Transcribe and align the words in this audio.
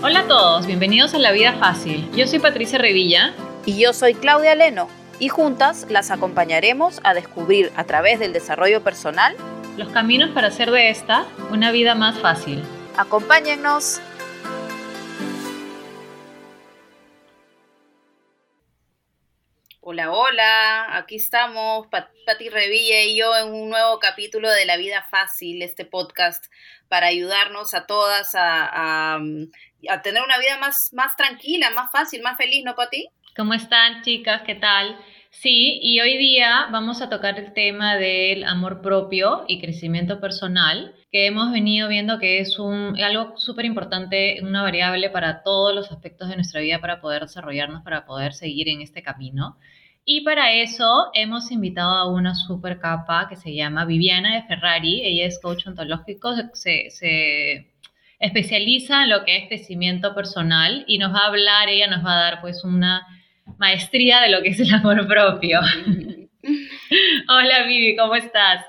Hola 0.00 0.20
a 0.20 0.28
todos, 0.28 0.64
bienvenidos 0.64 1.12
a 1.14 1.18
La 1.18 1.32
Vida 1.32 1.54
Fácil. 1.54 2.08
Yo 2.12 2.28
soy 2.28 2.38
Patricia 2.38 2.78
Revilla. 2.78 3.34
Y 3.66 3.80
yo 3.80 3.92
soy 3.92 4.14
Claudia 4.14 4.54
Leno. 4.54 4.88
Y 5.18 5.26
juntas 5.28 5.86
las 5.90 6.12
acompañaremos 6.12 7.00
a 7.02 7.14
descubrir 7.14 7.72
a 7.74 7.82
través 7.82 8.20
del 8.20 8.32
desarrollo 8.32 8.84
personal 8.84 9.34
los 9.76 9.88
caminos 9.88 10.30
para 10.30 10.48
hacer 10.48 10.70
de 10.70 10.90
esta 10.90 11.26
una 11.50 11.72
vida 11.72 11.96
más 11.96 12.16
fácil. 12.20 12.62
Acompáñennos. 12.96 14.00
Hola, 19.80 20.12
hola, 20.12 20.96
aquí 20.96 21.16
estamos, 21.16 21.88
Pati 21.88 22.50
Revilla 22.50 23.02
y 23.02 23.16
yo 23.16 23.34
en 23.34 23.52
un 23.52 23.70
nuevo 23.70 23.98
capítulo 23.98 24.48
de 24.50 24.64
La 24.64 24.76
Vida 24.76 25.02
Fácil, 25.10 25.62
este 25.62 25.86
podcast 25.86 26.44
para 26.88 27.06
ayudarnos 27.06 27.74
a 27.74 27.86
todas 27.86 28.34
a, 28.34 29.16
a, 29.16 29.18
tener 30.02 30.22
una 30.22 30.38
vida 30.38 30.58
más, 30.58 30.90
más 30.92 31.16
tranquila, 31.16 31.70
más 31.70 31.90
fácil, 31.90 32.22
más 32.22 32.36
feliz, 32.36 32.64
¿no, 32.64 32.74
Pati? 32.74 33.08
¿Cómo 33.36 33.54
están, 33.54 34.02
chicas? 34.02 34.42
¿Qué 34.42 34.54
tal? 34.54 34.98
Sí, 35.30 35.78
y 35.82 36.00
hoy 36.00 36.16
día 36.16 36.68
vamos 36.72 37.02
a 37.02 37.08
tocar 37.08 37.38
el 37.38 37.52
tema 37.52 37.96
del 37.96 38.44
amor 38.44 38.80
propio 38.80 39.44
y 39.46 39.60
crecimiento 39.60 40.20
personal, 40.20 40.94
que 41.12 41.26
hemos 41.26 41.52
venido 41.52 41.88
viendo 41.88 42.18
que 42.18 42.40
es 42.40 42.58
un, 42.58 42.98
algo 43.00 43.36
súper 43.36 43.66
importante, 43.66 44.40
una 44.42 44.62
variable 44.62 45.10
para 45.10 45.42
todos 45.42 45.74
los 45.74 45.92
aspectos 45.92 46.28
de 46.28 46.36
nuestra 46.36 46.60
vida 46.60 46.80
para 46.80 47.00
poder 47.00 47.22
desarrollarnos, 47.22 47.82
para 47.84 48.06
poder 48.06 48.32
seguir 48.32 48.68
en 48.68 48.80
este 48.80 49.02
camino. 49.02 49.58
Y 50.04 50.22
para 50.22 50.52
eso 50.54 51.10
hemos 51.12 51.52
invitado 51.52 51.94
a 51.94 52.10
una 52.10 52.34
super 52.34 52.80
capa 52.80 53.28
que 53.28 53.36
se 53.36 53.54
llama 53.54 53.84
Viviana 53.84 54.34
de 54.34 54.42
Ferrari. 54.48 55.02
Ella 55.04 55.26
es 55.26 55.38
coach 55.38 55.66
ontológico, 55.66 56.34
se, 56.54 56.88
se 56.88 57.74
especializa 58.18 59.04
en 59.04 59.10
lo 59.10 59.24
que 59.24 59.36
es 59.36 59.48
crecimiento 59.48 60.14
personal 60.14 60.84
y 60.86 60.98
nos 60.98 61.14
va 61.14 61.20
a 61.20 61.26
hablar, 61.28 61.68
ella 61.68 61.86
nos 61.86 62.04
va 62.04 62.12
a 62.12 62.22
dar 62.22 62.40
pues 62.40 62.64
una 62.64 63.06
maestría 63.58 64.20
de 64.20 64.30
lo 64.30 64.42
que 64.42 64.48
es 64.48 64.60
el 64.60 64.72
amor 64.72 65.06
propio. 65.06 65.60
Hola 67.28 67.62
Vivi, 67.66 67.96
¿cómo 67.96 68.14
estás? 68.14 68.64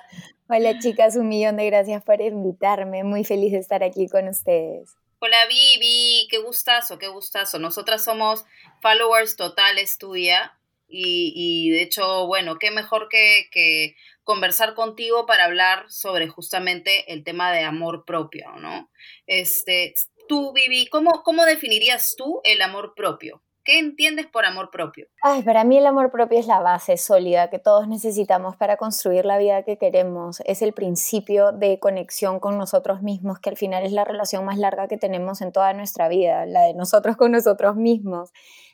Hola 0.47 0.79
chicas, 0.79 1.15
un 1.15 1.29
millón 1.29 1.57
de 1.57 1.65
gracias 1.65 2.03
por 2.03 2.21
invitarme. 2.21 3.03
Muy 3.03 3.23
feliz 3.23 3.51
de 3.51 3.59
estar 3.59 3.83
aquí 3.83 4.07
con 4.07 4.27
ustedes. 4.27 4.95
Hola 5.19 5.37
Vivi, 5.47 6.27
qué 6.29 6.37
gustazo, 6.37 6.97
qué 6.97 7.07
gustazo. 7.07 7.59
Nosotras 7.59 8.03
somos 8.03 8.45
followers 8.81 9.35
totales 9.35 9.97
tuya 9.97 10.53
y, 10.91 11.69
de 11.69 11.83
hecho, 11.83 12.25
bueno, 12.25 12.57
qué 12.57 12.71
mejor 12.71 13.09
que, 13.09 13.95
conversar 14.29 14.75
contigo 14.75 15.25
para 15.25 15.45
hablar 15.45 15.85
sobre 15.87 16.27
justamente 16.27 17.11
el 17.11 17.23
tema 17.23 17.51
de 17.51 17.63
amor 17.63 18.05
propio, 18.05 18.51
¿no? 18.57 18.91
Este, 19.25 19.95
tú, 20.27 20.53
Vivi, 20.53 20.85
¿cómo, 20.85 21.23
cómo 21.23 21.45
definirías 21.45 22.13
tú 22.15 22.39
el 22.43 22.61
amor 22.61 22.93
propio? 22.95 23.41
¿Qué 23.63 23.79
entiendes 23.79 24.27
por 24.27 24.45
amor 24.45 24.69
propio? 24.69 25.07
Ay, 25.23 25.41
para 25.41 25.63
mí 25.63 25.79
el 25.79 25.87
amor 25.87 26.11
propio 26.11 26.37
es 26.37 26.45
la 26.45 26.59
base 26.59 26.97
sólida 26.97 27.49
que 27.49 27.57
todos 27.57 27.87
necesitamos 27.87 28.55
para 28.55 28.77
construir 28.77 29.25
la 29.25 29.39
vida 29.39 29.63
que 29.63 29.79
queremos. 29.79 30.43
Es 30.45 30.61
el 30.61 30.73
principio 30.73 31.51
de 31.51 31.79
conexión 31.79 32.39
con 32.39 32.55
nosotros 32.59 33.01
mismos, 33.01 33.39
que 33.39 33.49
al 33.49 33.57
final 33.57 33.83
es 33.83 33.93
la 33.93 34.05
relación 34.05 34.45
más 34.45 34.59
larga 34.59 34.87
que 34.87 34.97
tenemos 34.97 35.41
en 35.41 35.51
toda 35.51 35.73
nuestra 35.73 36.07
vida, 36.07 36.45
la 36.45 36.65
de 36.65 36.75
nosotros 36.75 37.17
con 37.17 37.31
nosotros 37.31 37.75
mismos. 37.75 38.29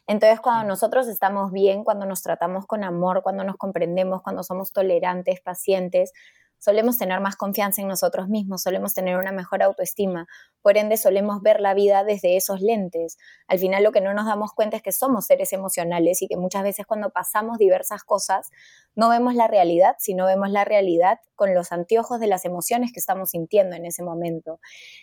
Entonces, 0.08 0.40
cuando 0.40 0.68
nosotros 0.68 1.08
estamos 1.08 1.52
bien, 1.52 1.84
cuando 1.84 2.06
nos 2.06 2.22
tratamos 2.22 2.68
con 2.68 2.84
amor, 2.84 3.22
cuando 3.24 3.44
nos 3.44 3.58
comprendemos, 3.58 4.22
cuando 4.22 4.44
somos 4.44 4.72
tolerantes, 4.72 5.42
pacientes, 5.42 6.12
solemos 6.60 6.98
tener 6.98 7.20
más 7.20 7.36
confianza 7.36 7.82
en 7.82 7.88
nosotros 7.88 8.28
mismos, 8.28 8.64
solemos 8.64 8.94
tener 8.94 9.18
una 9.18 9.32
mejor 9.32 9.62
autoestima, 9.62 10.28
por 10.62 10.78
ende 10.78 10.98
solemos 10.98 11.42
ver 11.42 11.60
la 11.60 11.74
vida 11.74 12.04
desde 12.04 12.38
esos 12.38 12.62
lentes. 12.62 13.18
Al 13.48 13.60
final 13.60 13.84
lo 13.84 13.92
que 13.92 14.02
no 14.02 14.14
nos 14.14 14.26
damos 14.26 14.52
cuenta 14.54 14.78
es 14.78 14.82
que 14.82 14.92
somos 14.92 15.26
seres 15.26 15.54
emocionales 15.54 16.22
y 16.22 16.28
que 16.28 16.38
muchas 16.38 16.64
veces 16.64 16.86
cuando 16.88 17.12
pasamos 17.12 17.58
diversas 17.60 18.04
cosas 18.04 18.50
no 18.96 19.10
vemos 19.10 19.36
la 19.36 19.48
realidad, 19.48 19.96
sino 20.00 20.26
vemos 20.26 20.50
la 20.50 20.66
realidad 20.66 21.20
con 21.36 21.54
los 21.54 21.72
anteojos 21.72 22.20
de 22.20 22.28
las 22.28 22.46
emociones 22.46 22.92
que 22.94 23.00
estamos 23.00 23.32
sintiendo 23.32 23.76
en 23.76 23.86
ese 23.86 24.02
momento. 24.02 24.60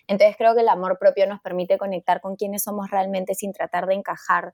Entonces 0.08 0.36
creo 0.36 0.54
que 0.54 0.62
el 0.62 0.68
amor 0.68 0.98
propio 0.98 1.26
nos 1.28 1.40
permite 1.40 1.78
conectar 1.78 2.20
con 2.20 2.34
quienes 2.34 2.64
somos 2.64 2.90
realmente 2.90 3.34
sin 3.34 3.52
tratar 3.52 3.86
de 3.86 3.94
encajar 3.94 4.52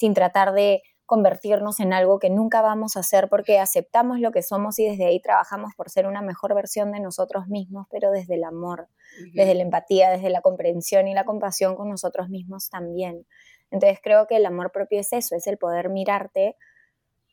sin 0.00 0.14
tratar 0.14 0.54
de 0.54 0.82
convertirnos 1.04 1.78
en 1.78 1.92
algo 1.92 2.18
que 2.18 2.30
nunca 2.30 2.62
vamos 2.62 2.96
a 2.96 3.00
hacer 3.00 3.28
porque 3.28 3.58
aceptamos 3.58 4.18
lo 4.18 4.32
que 4.32 4.42
somos 4.42 4.78
y 4.78 4.88
desde 4.88 5.04
ahí 5.04 5.20
trabajamos 5.20 5.74
por 5.76 5.90
ser 5.90 6.06
una 6.06 6.22
mejor 6.22 6.54
versión 6.54 6.90
de 6.92 7.00
nosotros 7.00 7.48
mismos, 7.48 7.86
pero 7.90 8.10
desde 8.10 8.36
el 8.36 8.44
amor, 8.44 8.88
desde 9.34 9.54
la 9.54 9.62
empatía, 9.62 10.08
desde 10.08 10.30
la 10.30 10.40
comprensión 10.40 11.06
y 11.06 11.12
la 11.12 11.24
compasión 11.24 11.76
con 11.76 11.90
nosotros 11.90 12.30
mismos 12.30 12.70
también. 12.70 13.26
Entonces 13.70 13.98
creo 14.02 14.26
que 14.26 14.36
el 14.36 14.46
amor 14.46 14.72
propio 14.72 15.00
es 15.00 15.12
eso, 15.12 15.36
es 15.36 15.46
el 15.46 15.58
poder 15.58 15.90
mirarte 15.90 16.56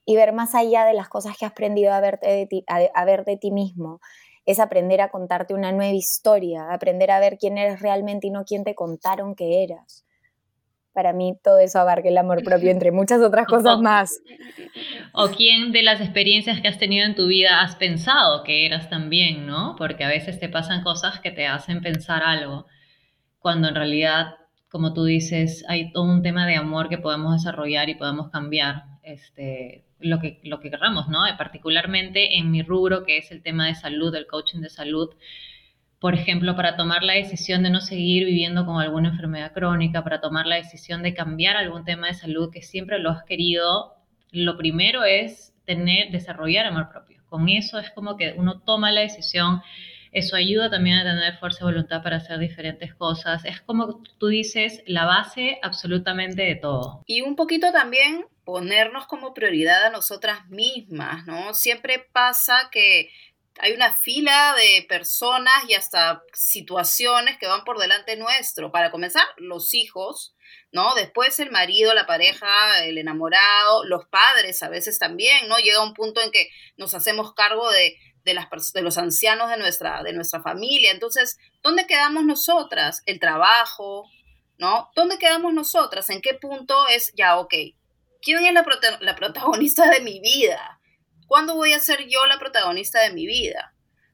y 0.03 0.17
ver 0.17 0.33
más 0.33 0.56
allá 0.56 0.83
de 0.83 0.94
las 0.94 1.07
cosas 1.07 1.38
que 1.38 1.45
has 1.45 1.51
aprendido 1.53 1.94
a, 1.94 2.01
verte 2.01 2.27
de 2.27 2.47
ti, 2.47 2.66
a 2.67 3.06
ver 3.06 3.23
de 3.23 3.38
ti 3.38 3.51
mismo. 3.51 4.01
Es 4.45 4.59
aprender 4.59 5.00
a 5.00 5.09
contarte 5.09 5.53
una 5.53 5.72
nueva 5.72 5.94
historia, 5.94 6.73
aprender 6.73 7.11
a 7.11 7.22
ver 7.22 7.38
quién 7.38 7.57
eres 7.57 7.81
realmente 7.81 8.27
y 8.27 8.31
no 8.31 8.44
quién 8.44 8.66
te 8.66 8.75
contaron 8.75 9.35
que 9.35 9.63
eras 9.63 10.06
para 10.97 11.13
mí 11.13 11.38
todo 11.44 11.59
eso 11.59 11.78
abarca 11.78 12.09
el 12.09 12.18
amor 12.18 12.44
propio, 12.44 12.72
entre 12.72 12.91
muchas 12.91 13.22
otras 13.22 13.46
cosas 13.56 13.80
más. 13.80 14.19
O 15.13 15.28
quién 15.28 15.72
de 15.72 15.84
las 15.84 16.02
experiencias 16.02 16.59
que 16.59 16.68
has 16.68 16.80
tenido 16.80 17.06
en 17.06 17.13
tu 17.13 17.28
vida 17.28 17.62
has 17.62 17.75
pensado 17.75 18.44
que 18.44 18.66
eras 18.66 18.90
también, 18.90 19.46
¿no? 19.46 19.75
Porque 19.78 20.03
a 20.03 20.07
veces 20.07 20.40
te 20.40 20.50
pasan 20.50 20.81
cosas 20.81 21.19
que 21.19 21.30
te 21.30 21.46
hacen 21.46 21.81
pensar 21.81 22.24
algo, 22.24 22.66
cuando 23.38 23.68
en 23.68 23.75
realidad, 23.75 24.38
como 24.72 24.96
tú 24.96 25.03
dices, 25.03 25.63
hay 25.68 25.91
todo 25.91 26.06
un 26.06 26.24
tema 26.24 26.47
de 26.47 26.56
amor 26.56 26.90
que 26.90 26.97
podemos 26.97 27.34
desarrollar 27.34 27.90
y 27.90 27.94
podemos 27.94 28.31
cambiar 28.31 28.86
este, 29.03 29.86
lo, 30.00 30.19
que, 30.19 30.40
lo 30.46 30.59
que 30.59 30.72
queramos, 30.72 31.09
¿no? 31.09 31.19
Particularmente 31.38 32.40
en 32.40 32.50
mi 32.50 32.63
rubro, 32.63 33.03
que 33.03 33.19
es 33.19 33.30
el 33.30 33.44
tema 33.44 33.68
de 33.68 33.75
salud, 33.75 34.16
el 34.16 34.25
coaching 34.25 34.62
de 34.62 34.69
salud 34.69 35.13
por 36.00 36.13
ejemplo, 36.13 36.56
para 36.56 36.75
tomar 36.75 37.03
la 37.03 37.13
decisión 37.13 37.63
de 37.63 37.72
no 37.72 37.81
seguir 37.81 38.25
viviendo 38.25 38.66
con 38.66 38.80
alguna 38.80 39.09
enfermedad 39.09 39.53
crónica, 39.53 40.03
para 40.03 40.22
tomar 40.22 40.46
la 40.46 40.58
decisión 40.58 41.02
de 41.02 41.13
cambiar 41.13 41.58
algún 41.58 41.85
tema 41.85 42.08
de 42.08 42.13
salud 42.13 42.52
que 42.52 42.62
siempre 42.62 43.00
lo 43.00 43.09
has 43.09 43.24
querido, 43.24 43.96
lo 44.31 44.57
primero 44.57 45.03
es 45.06 45.56
tener, 45.66 46.12
desarrollar 46.12 46.68
amor 46.68 46.90
propio. 46.90 47.24
Con 47.30 47.50
eso 47.50 47.80
es 47.80 47.90
como 47.91 48.16
que 48.16 48.34
uno 48.38 48.62
toma 48.62 48.91
la 48.91 49.02
decisión, 49.02 49.62
eso 50.12 50.36
ayuda 50.36 50.69
también 50.69 50.97
a 50.97 51.03
tener 51.03 51.38
fuerza 51.38 51.59
de 51.66 51.72
voluntad 51.72 52.03
para 52.03 52.18
hacer 52.18 52.40
diferentes 52.40 52.94
cosas. 52.94 53.44
Es 53.44 53.62
como 53.62 54.02
tú 54.18 54.28
dices, 54.28 54.84
la 54.86 55.06
base 55.06 55.59
absolutamente 55.62 56.44
de 56.44 56.56
todo. 56.56 57.03
Y 57.06 57.22
un 57.22 57.36
poquito 57.36 57.72
también 57.72 58.25
ponernos 58.46 59.07
como 59.07 59.34
prioridad 59.34 59.86
a 59.86 59.90
nosotras 59.90 60.47
mismas, 60.47 61.25
¿no? 61.25 61.53
Siempre 61.53 62.07
pasa 62.13 62.69
que 62.72 63.09
hay 63.59 63.73
una 63.73 63.94
fila 63.94 64.56
de 64.56 64.85
personas 64.88 65.53
y 65.68 65.73
hasta 65.73 66.23
situaciones 66.34 67.38
que 67.38 67.47
van 67.47 67.63
por 67.63 67.78
delante 67.78 68.16
nuestro. 68.16 68.72
Para 68.72 68.91
comenzar, 68.91 69.25
los 69.38 69.73
hijos, 69.73 70.35
¿no? 70.72 70.95
Después 70.95 71.40
el 71.40 71.51
marido, 71.51 71.94
la 71.94 72.06
pareja, 72.06 72.84
el 72.85 72.97
enamorado, 72.97 73.84
los 73.85 74.06
padres 74.07 74.62
a 74.63 74.69
veces 74.69 75.00
también, 75.00 75.47
¿no? 75.47 75.57
Llega 75.57 75.84
un 75.84 75.94
punto 75.94 76.22
en 76.22 76.31
que 76.31 76.50
nos 76.78 76.94
hacemos 76.94 77.34
cargo 77.34 77.69
de, 77.72 77.97
de 78.23 78.81
los 78.81 78.97
ancianos 78.97 79.50
de 79.50 79.57
nuestra, 79.57 80.03
de 80.03 80.13
nuestra 80.13 80.41
familia. 80.41 80.91
Entonces, 80.91 81.38
¿dónde 81.63 81.88
quedamos 81.88 82.25
nosotras? 82.25 83.01
El 83.06 83.19
trabajo, 83.19 84.09
¿no? 84.57 84.91
¿Dónde 84.95 85.18
quedamos 85.18 85.53
nosotras? 85.53 86.09
¿En 86.09 86.22
qué 86.22 86.34
punto 86.34 86.88
es 86.88 87.13
ya, 87.16 87.38
ok? 87.38 87.53
¿Quién 88.22 88.45
es 88.45 88.53
la 88.53 89.16
protagonista 89.16 89.89
de 89.89 90.01
mi 90.01 90.19
vida? 90.19 90.76
¿Cuándo 91.27 91.55
voy 91.55 91.73
a 91.73 91.79
ser 91.79 92.07
yo 92.07 92.25
la 92.25 92.39
protagonista 92.39 93.01
de 93.01 93.13
mi 93.13 93.25
vida? 93.27 93.73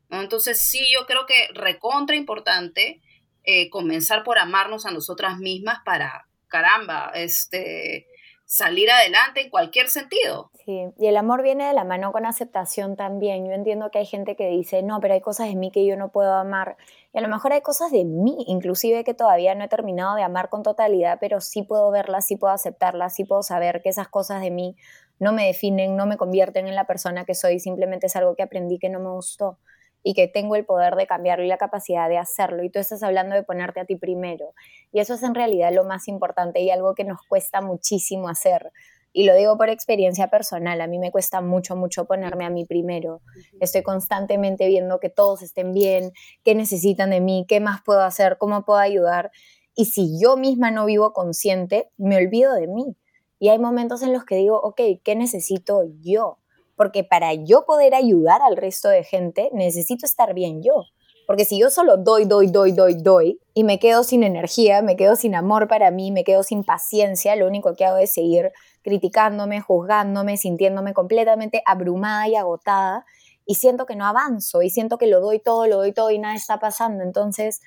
Entonces 0.10 0.62
sí, 0.62 0.86
yo 0.94 1.06
creo 1.06 1.26
que 1.26 1.48
recontra 1.54 2.16
importante 2.16 3.02
eh, 3.44 3.70
comenzar 3.70 4.24
por 4.24 4.38
amarnos 4.38 4.86
a 4.86 4.92
nosotras 4.92 5.38
mismas 5.38 5.80
para, 5.84 6.28
caramba, 6.48 7.12
este, 7.16 8.08
salir 8.46 8.92
adelante 8.92 9.42
en 9.42 9.50
cualquier 9.50 9.90
sentido. 9.90 10.52
Sí, 10.64 10.86
y 10.98 11.08
el 11.08 11.18
amor 11.18 11.44
viene 11.44 11.68
de 11.68 11.74
la 11.74 11.84
mano 11.84 12.12
con 12.12 12.26
aceptación 12.26 12.96
también. 12.96 13.46
Yo 13.46 13.52
entiendo 13.52 13.90
que 13.92 13.98
hay 13.98 14.06
gente 14.06 14.36
que 14.36 14.48
dice, 14.48 14.84
no, 14.84 15.00
pero 15.02 15.16
hay 15.16 15.22
cosas 15.22 15.48
de 15.48 15.56
mí 15.56 15.72
que 15.72 15.86
yo 15.86 15.98
no 15.98 16.10
puedo 16.10 16.34
amar. 16.34 16.78
Y 17.14 17.18
a 17.18 17.22
lo 17.22 17.28
mejor 17.28 17.52
hay 17.52 17.62
cosas 17.62 17.92
de 17.92 18.06
mí, 18.06 18.46
inclusive 18.48 19.04
que 19.04 19.14
todavía 19.14 19.56
no 19.56 19.64
he 19.64 19.68
terminado 19.68 20.16
de 20.16 20.24
amar 20.24 20.50
con 20.50 20.64
totalidad, 20.64 21.18
pero 21.20 21.42
sí 21.42 21.64
puedo 21.64 21.92
verlas, 21.92 22.28
sí 22.28 22.38
puedo 22.38 22.54
aceptarlas, 22.54 23.16
sí 23.16 23.26
puedo 23.26 23.44
saber 23.44 23.82
que 23.82 23.90
esas 23.90 24.08
cosas 24.08 24.42
de 24.42 24.52
mí 24.52 24.76
no 25.20 25.34
me 25.34 25.48
definen, 25.48 25.96
no 25.96 26.06
me 26.06 26.18
convierten 26.18 26.68
en 26.68 26.76
la 26.76 26.86
persona 26.86 27.26
que 27.26 27.36
soy, 27.36 27.60
simplemente 27.60 28.08
es 28.08 28.16
algo 28.16 28.36
que 28.36 28.44
aprendí 28.44 28.80
que 28.80 28.90
no 28.90 29.00
me 29.00 29.10
gustó 29.10 29.60
y 30.04 30.14
que 30.14 30.28
tengo 30.28 30.56
el 30.56 30.66
poder 30.66 30.96
de 30.96 31.08
cambiarlo 31.08 31.46
y 31.46 31.48
la 31.48 31.58
capacidad 31.58 32.10
de 32.10 32.18
hacerlo. 32.18 32.64
Y 32.64 32.70
tú 32.70 32.80
estás 32.80 33.02
hablando 33.04 33.36
de 33.36 33.44
ponerte 33.44 33.80
a 33.80 33.86
ti 33.86 33.96
primero. 33.96 34.54
Y 34.92 35.00
eso 35.00 35.14
es 35.14 35.24
en 35.24 35.34
realidad 35.34 35.72
lo 35.74 35.86
más 35.86 36.08
importante 36.08 36.60
y 36.60 36.70
algo 36.70 36.94
que 36.94 37.06
nos 37.06 37.22
cuesta 37.28 37.62
muchísimo 37.62 38.28
hacer. 38.28 38.72
Y 39.14 39.26
lo 39.26 39.36
digo 39.36 39.58
por 39.58 39.70
experiencia 39.70 40.28
personal, 40.28 40.82
a 40.82 40.88
mí 40.88 40.98
me 40.98 41.12
cuesta 41.12 41.40
mucho, 41.40 41.76
mucho 41.76 42.06
ponerme 42.06 42.46
a 42.46 42.50
mí 42.50 42.66
primero. 42.66 43.22
Estoy 43.62 43.84
constantemente 43.84 44.68
viendo 44.68 45.00
que 45.00 45.10
todos 45.10 45.44
estén 45.44 45.72
bien, 45.72 46.12
qué 46.44 46.56
necesitan 46.56 47.12
de 47.12 47.22
mí, 47.22 47.46
qué 47.48 47.60
más 47.60 47.82
puedo 47.86 48.02
hacer, 48.02 48.38
cómo 48.40 48.66
puedo 48.66 48.80
ayudar. 48.80 49.32
Y 49.76 49.86
si 49.86 50.20
yo 50.20 50.36
misma 50.36 50.72
no 50.72 50.86
vivo 50.86 51.14
consciente, 51.14 51.90
me 51.98 52.18
olvido 52.18 52.56
de 52.56 52.68
mí. 52.68 52.98
Y 53.44 53.50
hay 53.50 53.60
momentos 53.60 54.02
en 54.04 54.14
los 54.14 54.24
que 54.24 54.38
digo, 54.38 54.58
ok, 54.64 54.80
¿qué 55.04 55.18
necesito 55.18 55.84
yo? 56.00 56.38
Porque 56.78 57.04
para 57.04 57.34
yo 57.34 57.66
poder 57.66 57.94
ayudar 57.94 58.42
al 58.42 58.56
resto 58.56 58.88
de 58.88 59.04
gente, 59.04 59.50
necesito 59.52 60.06
estar 60.06 60.34
bien 60.34 60.64
yo. 60.64 60.86
Porque 61.28 61.44
si 61.44 61.60
yo 61.60 61.70
solo 61.70 61.98
doy, 61.98 62.24
doy, 62.24 62.48
doy, 62.48 62.72
doy, 62.72 62.94
doy, 62.94 63.42
y 63.54 63.66
me 63.66 63.80
quedo 63.80 64.06
sin 64.06 64.24
energía, 64.24 64.82
me 64.82 64.96
quedo 64.96 65.18
sin 65.18 65.36
amor 65.36 65.68
para 65.68 65.92
mí, 65.92 66.10
me 66.10 66.24
quedo 66.24 66.44
sin 66.44 66.64
paciencia, 66.64 67.36
lo 67.36 67.46
único 67.46 67.76
que 67.76 67.84
hago 67.84 67.98
es 67.98 68.14
seguir 68.14 68.54
criticándome, 68.82 69.60
juzgándome, 69.60 70.38
sintiéndome 70.38 70.94
completamente 70.94 71.62
abrumada 71.66 72.30
y 72.30 72.38
agotada, 72.38 73.06
y 73.46 73.56
siento 73.56 73.86
que 73.86 73.98
no 73.98 74.06
avanzo, 74.06 74.62
y 74.62 74.70
siento 74.70 74.98
que 74.98 75.08
lo 75.08 75.20
doy 75.20 75.40
todo, 75.40 75.68
lo 75.68 75.76
doy 75.76 75.92
todo 75.92 76.12
y 76.12 76.18
nada 76.18 76.36
está 76.36 76.60
pasando. 76.60 77.04
Entonces, 77.04 77.60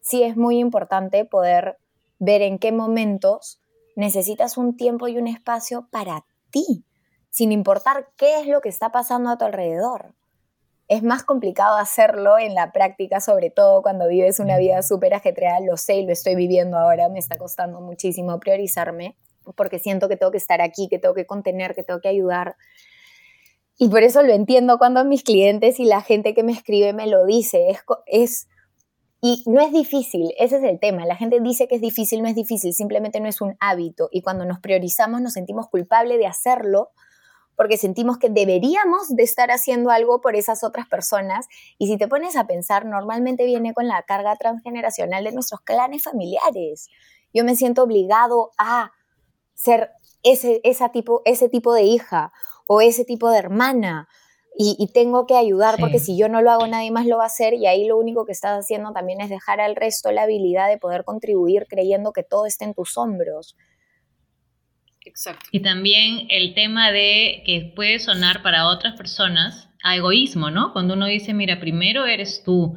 sí 0.00 0.24
es 0.24 0.36
muy 0.36 0.58
importante 0.58 1.24
poder 1.24 1.76
ver 2.18 2.42
en 2.42 2.58
qué 2.58 2.72
momentos 2.72 3.61
necesitas 3.96 4.56
un 4.56 4.76
tiempo 4.76 5.08
y 5.08 5.18
un 5.18 5.26
espacio 5.26 5.88
para 5.90 6.24
ti, 6.50 6.84
sin 7.30 7.52
importar 7.52 8.08
qué 8.16 8.40
es 8.40 8.46
lo 8.46 8.60
que 8.60 8.68
está 8.68 8.90
pasando 8.90 9.30
a 9.30 9.38
tu 9.38 9.44
alrededor. 9.44 10.14
Es 10.88 11.02
más 11.02 11.22
complicado 11.22 11.78
hacerlo 11.78 12.38
en 12.38 12.54
la 12.54 12.72
práctica, 12.72 13.20
sobre 13.20 13.50
todo 13.50 13.82
cuando 13.82 14.08
vives 14.08 14.40
una 14.40 14.58
vida 14.58 14.82
súper 14.82 15.14
ajetreada, 15.14 15.60
lo 15.60 15.76
sé 15.76 15.96
y 15.96 16.06
lo 16.06 16.12
estoy 16.12 16.34
viviendo 16.34 16.76
ahora, 16.76 17.08
me 17.08 17.18
está 17.18 17.38
costando 17.38 17.80
muchísimo 17.80 18.38
priorizarme, 18.40 19.16
porque 19.56 19.78
siento 19.78 20.08
que 20.08 20.16
tengo 20.16 20.32
que 20.32 20.38
estar 20.38 20.60
aquí, 20.60 20.88
que 20.88 20.98
tengo 20.98 21.14
que 21.14 21.26
contener, 21.26 21.74
que 21.74 21.82
tengo 21.82 22.00
que 22.00 22.08
ayudar. 22.08 22.56
Y 23.78 23.88
por 23.88 24.02
eso 24.02 24.22
lo 24.22 24.32
entiendo 24.32 24.78
cuando 24.78 25.04
mis 25.04 25.22
clientes 25.22 25.80
y 25.80 25.84
la 25.84 26.02
gente 26.02 26.34
que 26.34 26.42
me 26.42 26.52
escribe 26.52 26.92
me 26.92 27.06
lo 27.06 27.24
dice, 27.24 27.70
es, 27.70 27.82
es 28.06 28.48
y 29.24 29.44
no 29.46 29.60
es 29.60 29.70
difícil, 29.70 30.34
ese 30.36 30.56
es 30.56 30.64
el 30.64 30.80
tema. 30.80 31.06
La 31.06 31.14
gente 31.14 31.38
dice 31.40 31.68
que 31.68 31.76
es 31.76 31.80
difícil, 31.80 32.22
no 32.22 32.28
es 32.28 32.34
difícil, 32.34 32.74
simplemente 32.74 33.20
no 33.20 33.28
es 33.28 33.40
un 33.40 33.56
hábito. 33.60 34.08
Y 34.10 34.20
cuando 34.20 34.44
nos 34.44 34.58
priorizamos 34.58 35.20
nos 35.20 35.34
sentimos 35.34 35.68
culpables 35.68 36.18
de 36.18 36.26
hacerlo 36.26 36.90
porque 37.54 37.76
sentimos 37.76 38.18
que 38.18 38.30
deberíamos 38.30 39.14
de 39.14 39.22
estar 39.22 39.52
haciendo 39.52 39.90
algo 39.90 40.20
por 40.20 40.34
esas 40.34 40.64
otras 40.64 40.88
personas. 40.88 41.46
Y 41.78 41.86
si 41.86 41.96
te 41.96 42.08
pones 42.08 42.34
a 42.34 42.48
pensar, 42.48 42.84
normalmente 42.84 43.44
viene 43.44 43.74
con 43.74 43.86
la 43.86 44.02
carga 44.02 44.34
transgeneracional 44.34 45.22
de 45.22 45.30
nuestros 45.30 45.60
clanes 45.60 46.02
familiares. 46.02 46.88
Yo 47.32 47.44
me 47.44 47.54
siento 47.54 47.84
obligado 47.84 48.50
a 48.58 48.90
ser 49.54 49.92
ese, 50.24 50.60
esa 50.64 50.90
tipo, 50.90 51.22
ese 51.24 51.48
tipo 51.48 51.72
de 51.72 51.82
hija 51.82 52.32
o 52.66 52.80
ese 52.80 53.04
tipo 53.04 53.30
de 53.30 53.38
hermana. 53.38 54.08
Y, 54.54 54.86
tengo 54.92 55.26
que 55.26 55.34
ayudar 55.34 55.76
porque 55.80 55.98
si 55.98 56.18
yo 56.18 56.28
no 56.28 56.42
lo 56.42 56.50
hago 56.50 56.66
nadie 56.66 56.90
más 56.90 57.06
lo 57.06 57.16
va 57.16 57.24
a 57.24 57.28
hacer 57.28 57.54
y 57.54 57.66
ahí 57.66 57.86
lo 57.86 57.96
único 57.98 58.26
que 58.26 58.32
estás 58.32 58.58
haciendo 58.58 58.92
también 58.92 59.22
es 59.22 59.30
dejar 59.30 59.60
al 59.60 59.74
resto 59.74 60.12
la 60.12 60.24
habilidad 60.24 60.68
de 60.68 60.76
poder 60.76 61.04
contribuir 61.04 61.66
creyendo 61.68 62.12
que 62.12 62.22
todo 62.22 62.44
está 62.44 62.66
en 62.66 62.74
tus 62.74 62.98
hombros. 62.98 63.56
Exacto. 65.04 65.46
Y 65.52 65.60
también 65.60 66.26
el 66.28 66.54
tema 66.54 66.92
de 66.92 67.42
que 67.46 67.72
puede 67.74 67.98
sonar 67.98 68.42
para 68.42 68.68
otras 68.68 68.94
personas 68.94 69.70
a 69.82 69.96
egoísmo, 69.96 70.50
¿no? 70.50 70.72
Cuando 70.72 70.94
uno 70.94 71.06
dice, 71.06 71.34
mira, 71.34 71.58
primero 71.58 72.06
eres 72.06 72.42
tú, 72.44 72.76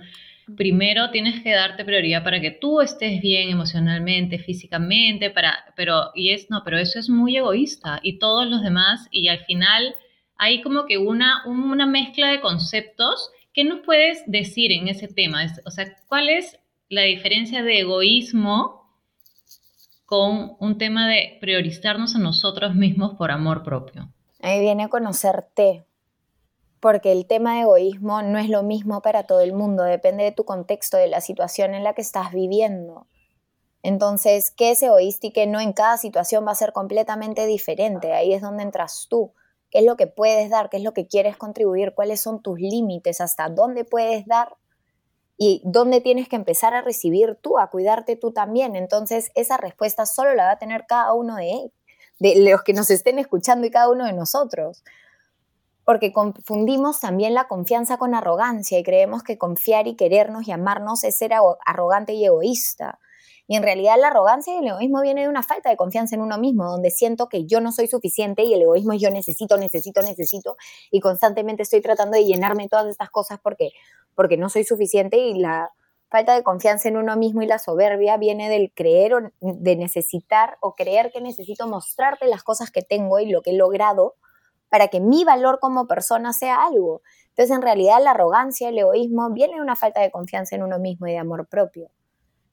primero 0.58 1.12
tienes 1.12 1.42
que 1.44 1.52
darte 1.52 1.86
prioridad 1.86 2.24
para 2.24 2.40
que 2.40 2.52
tú 2.52 2.82
estés 2.82 3.22
bien 3.22 3.50
emocionalmente, 3.50 4.40
físicamente, 4.40 5.30
para, 5.30 5.74
pero, 5.76 6.12
y 6.16 6.32
es, 6.32 6.50
no, 6.50 6.62
pero 6.64 6.78
eso 6.78 7.00
es 7.00 7.10
muy 7.10 7.38
egoísta 7.38 8.00
y 8.02 8.18
todos 8.18 8.48
los 8.48 8.62
demás, 8.64 9.08
y 9.12 9.28
al 9.28 9.40
final 9.46 9.96
hay 10.38 10.62
como 10.62 10.86
que 10.86 10.98
una, 10.98 11.46
una 11.46 11.86
mezcla 11.86 12.30
de 12.30 12.42
conceptos. 12.42 13.32
¿Qué 13.54 13.64
nos 13.64 13.82
puedes 13.82 14.24
decir 14.26 14.72
en 14.72 14.88
ese 14.88 15.08
tema? 15.08 15.46
O 15.66 15.72
sea, 15.72 15.86
¿cuál 16.08 16.30
es 16.30 16.60
la 16.90 17.02
diferencia 17.02 17.64
de 17.64 17.80
egoísmo 17.80 18.86
con 20.06 20.56
un 20.60 20.78
tema 20.78 21.08
de 21.08 21.38
priorizarnos 21.42 22.16
a 22.16 22.20
nosotros 22.20 22.76
mismos 22.76 23.16
por 23.18 23.32
amor 23.32 23.64
propio. 23.64 24.10
Ahí 24.42 24.60
viene 24.60 24.88
conocerte, 24.88 25.86
porque 26.80 27.12
el 27.12 27.26
tema 27.26 27.56
de 27.56 27.62
egoísmo 27.62 28.22
no 28.22 28.38
es 28.38 28.50
lo 28.50 28.62
mismo 28.62 29.02
para 29.02 29.24
todo 29.24 29.42
el 29.42 29.54
mundo, 29.54 29.84
depende 29.84 30.24
de 30.24 30.32
tu 30.32 30.46
contexto, 30.46 30.98
de 30.98 31.08
la 31.08 31.22
situación 31.22 31.74
en 31.74 31.84
la 31.84 31.94
que 31.94 32.02
estás 32.02 32.32
viviendo. 32.32 33.08
Entonces, 33.82 34.52
¿qué 34.52 34.72
es 34.72 34.84
egoísta 34.84 35.28
y 35.28 35.32
qué 35.32 35.48
no 35.48 35.60
en 35.60 35.74
cada 35.74 35.98
situación 35.98 36.46
va 36.46 36.52
a 36.52 36.56
ser 36.56 36.74
completamente 36.74 37.46
diferente? 37.46 38.14
Ahí 38.14 38.34
es 38.34 38.42
donde 38.42 38.64
entras 38.64 39.08
tú. 39.10 39.34
¿Qué 39.76 39.80
es 39.80 39.86
lo 39.86 39.98
que 39.98 40.08
puedes 40.08 40.50
dar? 40.50 40.70
¿Qué 40.70 40.78
es 40.78 40.84
lo 40.84 40.94
que 40.94 41.06
quieres 41.06 41.36
contribuir? 41.36 41.94
¿Cuáles 41.94 42.22
son 42.22 42.42
tus 42.42 42.58
límites? 42.58 43.20
¿Hasta 43.20 43.50
dónde 43.50 43.84
puedes 43.84 44.26
dar? 44.26 44.56
y 45.38 45.62
dónde 45.66 46.00
tienes 46.00 46.30
que 46.30 46.38
empezar 46.38 46.74
a 46.74 46.82
recibir 46.82 47.38
tú, 47.42 47.60
a 47.60 47.70
cuidarte 47.70 48.16
tú 48.16 48.32
también. 48.32 48.78
Entonces, 48.78 49.32
esa 49.36 49.58
respuesta 49.58 50.06
solo 50.06 50.34
la 50.34 50.46
va 50.46 50.52
a 50.52 50.60
tener 50.60 50.86
cada 50.88 51.14
uno 51.14 51.36
de, 51.36 51.74
de 52.20 52.50
los 52.50 52.64
que 52.64 52.72
nos 52.72 52.90
estén 52.90 53.20
escuchando 53.20 53.68
y 53.68 53.70
cada 53.70 53.90
uno 53.90 54.06
de 54.06 54.14
nosotros. 54.14 54.82
Porque 55.84 56.14
confundimos 56.14 57.02
también 57.02 57.34
la 57.34 57.50
confianza 57.50 57.98
con 57.98 58.16
arrogancia 58.16 58.80
y 58.80 58.84
creemos 58.84 59.24
que 59.24 59.38
confiar 59.38 59.88
y 59.88 59.98
querernos 59.98 60.48
y 60.48 60.54
amarnos 60.54 61.04
es 61.04 61.18
ser 61.18 61.34
arrogante 61.66 62.14
y 62.14 62.24
egoísta. 62.24 62.98
Y 63.48 63.56
en 63.56 63.64
realidad 63.64 63.96
la 64.00 64.08
arrogancia 64.08 64.56
y 64.56 64.58
el 64.58 64.68
egoísmo 64.68 65.02
viene 65.02 65.22
de 65.22 65.30
una 65.30 65.44
falta 65.44 65.70
de 65.70 65.78
confianza 65.78 66.16
en 66.16 66.22
uno 66.22 66.38
mismo, 66.38 66.66
donde 66.66 66.90
siento 66.90 67.30
que 67.30 67.46
yo 67.46 67.62
no 67.62 67.72
soy 67.72 67.88
suficiente 67.88 68.44
y 68.44 68.54
el 68.54 68.62
egoísmo 68.62 68.94
es 68.94 69.02
yo 69.02 69.12
necesito, 69.12 69.58
necesito, 69.58 70.02
necesito 70.02 70.58
y 70.92 71.00
constantemente 71.00 71.64
estoy 71.64 71.82
tratando 71.82 72.18
de 72.18 72.26
llenarme 72.26 72.68
todas 72.68 72.88
estas 72.88 73.10
cosas 73.10 73.40
porque 73.42 73.72
porque 74.16 74.38
no 74.38 74.50
soy 74.50 74.64
suficiente 74.64 75.18
y 75.18 75.38
la 75.38 75.72
falta 76.10 76.34
de 76.34 76.44
confianza 76.44 76.88
en 76.88 76.98
uno 76.98 77.18
mismo 77.18 77.42
y 77.42 77.48
la 77.48 77.60
soberbia 77.60 78.18
viene 78.18 78.50
del 78.50 78.72
creer 78.74 79.14
o 79.14 79.20
de 79.42 79.76
necesitar 79.76 80.58
o 80.62 80.74
creer 80.74 81.12
que 81.12 81.22
necesito 81.22 81.68
mostrarte 81.68 82.26
las 82.28 82.44
cosas 82.44 82.72
que 82.72 82.82
tengo 82.82 83.20
y 83.20 83.30
lo 83.30 83.42
que 83.42 83.52
he 83.52 83.56
logrado 83.56 84.16
para 84.70 84.88
que 84.88 85.00
mi 85.00 85.24
valor 85.24 85.60
como 85.60 85.88
persona 85.88 86.34
sea 86.34 86.66
algo. 86.66 87.02
Entonces, 87.30 87.56
en 87.56 87.62
realidad, 87.62 88.02
la 88.02 88.12
arrogancia, 88.12 88.70
el 88.70 88.78
egoísmo, 88.78 89.30
viene 89.32 89.56
de 89.56 89.62
una 89.62 89.76
falta 89.76 90.02
de 90.02 90.12
confianza 90.12 90.56
en 90.56 90.64
uno 90.64 90.80
mismo 90.80 91.08
y 91.08 91.12
de 91.12 91.18
amor 91.18 91.48
propio. 91.48 91.90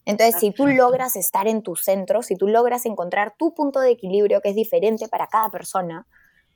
Entonces, 0.05 0.41
si 0.41 0.51
tú 0.51 0.67
logras 0.67 1.15
estar 1.17 1.47
en 1.47 1.63
tu 1.63 1.77
centro, 1.77 2.23
si 2.23 2.37
tú 2.37 2.49
logras 2.49 2.87
encontrar 2.87 3.35
tu 3.39 3.55
punto 3.55 3.81
de 3.81 3.91
equilibrio 3.91 4.41
que 4.41 4.49
es 4.49 4.57
diferente 4.57 5.09
para 5.09 5.29
cada 5.29 5.49
persona, 5.51 6.07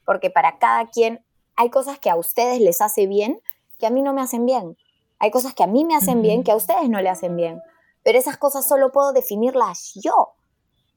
porque 0.04 0.30
para 0.30 0.58
cada 0.58 0.86
quien 0.86 1.24
hay 1.54 1.70
cosas 1.70 1.98
que 1.98 2.10
a 2.10 2.16
ustedes 2.16 2.60
les 2.60 2.80
hace 2.80 3.06
bien 3.06 3.40
que 3.78 3.86
a 3.86 3.90
mí 3.90 4.02
no 4.02 4.12
me 4.12 4.22
hacen 4.22 4.46
bien. 4.46 4.76
Hay 5.18 5.30
cosas 5.30 5.54
que 5.54 5.62
a 5.62 5.66
mí 5.66 5.84
me 5.84 5.94
hacen 5.94 6.22
bien 6.22 6.42
que 6.42 6.50
a 6.50 6.56
ustedes 6.56 6.88
no 6.88 7.00
le 7.00 7.08
hacen 7.08 7.36
bien. 7.36 7.60
Pero 8.02 8.18
esas 8.18 8.36
cosas 8.36 8.66
solo 8.66 8.92
puedo 8.92 9.12
definirlas 9.12 9.92
yo. 9.94 10.34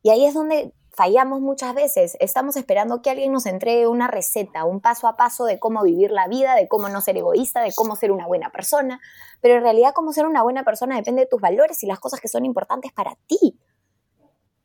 Y 0.02 0.10
ahí 0.10 0.26
es 0.26 0.34
donde 0.34 0.74
fallamos 0.92 1.42
muchas 1.42 1.74
veces. 1.74 2.18
Estamos 2.20 2.56
esperando 2.56 3.02
que 3.02 3.10
alguien 3.10 3.32
nos 3.32 3.46
entregue 3.46 3.88
una 3.88 4.08
receta, 4.08 4.66
un 4.66 4.82
paso 4.82 5.08
a 5.08 5.16
paso 5.16 5.46
de 5.46 5.60
cómo 5.60 5.84
vivir 5.84 6.12
la 6.12 6.28
vida, 6.28 6.56
de 6.56 6.68
cómo 6.68 6.90
no 6.90 7.02
ser 7.02 7.18
egoísta, 7.18 7.62
de 7.62 7.72
cómo 7.76 7.96
ser 7.96 8.12
una 8.12 8.28
buena 8.28 8.52
persona. 8.52 9.00
Pero 9.42 9.56
en 9.56 9.64
realidad 9.64 9.94
cómo 9.94 10.14
ser 10.14 10.26
una 10.26 10.44
buena 10.44 10.64
persona 10.64 10.96
depende 10.96 11.22
de 11.22 11.28
tus 11.28 11.42
valores 11.42 11.82
y 11.84 11.88
las 11.88 12.00
cosas 12.00 12.20
que 12.20 12.28
son 12.28 12.46
importantes 12.46 12.92
para 12.92 13.16
ti. 13.28 13.60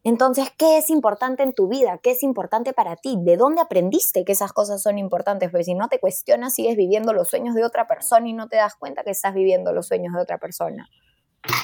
Entonces, 0.06 0.50
¿qué 0.58 0.76
es 0.76 0.90
importante 0.90 1.42
en 1.42 1.54
tu 1.54 1.66
vida? 1.66 1.98
¿Qué 2.02 2.10
es 2.10 2.22
importante 2.22 2.74
para 2.74 2.94
ti? 2.96 3.16
¿De 3.18 3.38
dónde 3.38 3.62
aprendiste 3.62 4.26
que 4.26 4.32
esas 4.32 4.52
cosas 4.52 4.82
son 4.82 4.98
importantes? 4.98 5.50
Porque 5.50 5.64
si 5.64 5.74
no 5.74 5.88
te 5.88 5.98
cuestionas, 5.98 6.52
sigues 6.52 6.76
viviendo 6.76 7.14
los 7.14 7.28
sueños 7.28 7.54
de 7.54 7.64
otra 7.64 7.88
persona 7.88 8.28
y 8.28 8.34
no 8.34 8.46
te 8.46 8.56
das 8.56 8.74
cuenta 8.74 9.02
que 9.02 9.12
estás 9.12 9.32
viviendo 9.32 9.72
los 9.72 9.86
sueños 9.86 10.12
de 10.14 10.20
otra 10.20 10.36
persona. 10.36 10.90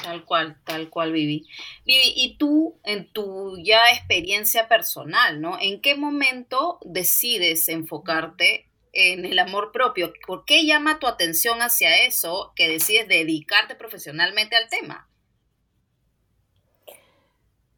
Tal 0.03 0.25
cual, 0.25 0.57
tal 0.63 0.89
cual, 0.89 1.11
Vivi. 1.11 1.47
Vivi, 1.85 2.13
y 2.15 2.37
tú, 2.37 2.79
en 2.83 3.11
tu 3.11 3.57
ya 3.63 3.79
experiencia 3.91 4.67
personal, 4.67 5.41
¿no? 5.41 5.57
¿En 5.59 5.81
qué 5.81 5.95
momento 5.95 6.79
decides 6.83 7.67
enfocarte 7.69 8.67
en 8.93 9.25
el 9.25 9.39
amor 9.39 9.71
propio? 9.71 10.13
¿Por 10.27 10.45
qué 10.45 10.65
llama 10.65 10.99
tu 10.99 11.07
atención 11.07 11.61
hacia 11.61 12.05
eso 12.05 12.53
que 12.55 12.69
decides 12.69 13.07
dedicarte 13.07 13.75
profesionalmente 13.75 14.55
al 14.55 14.69
tema? 14.69 15.07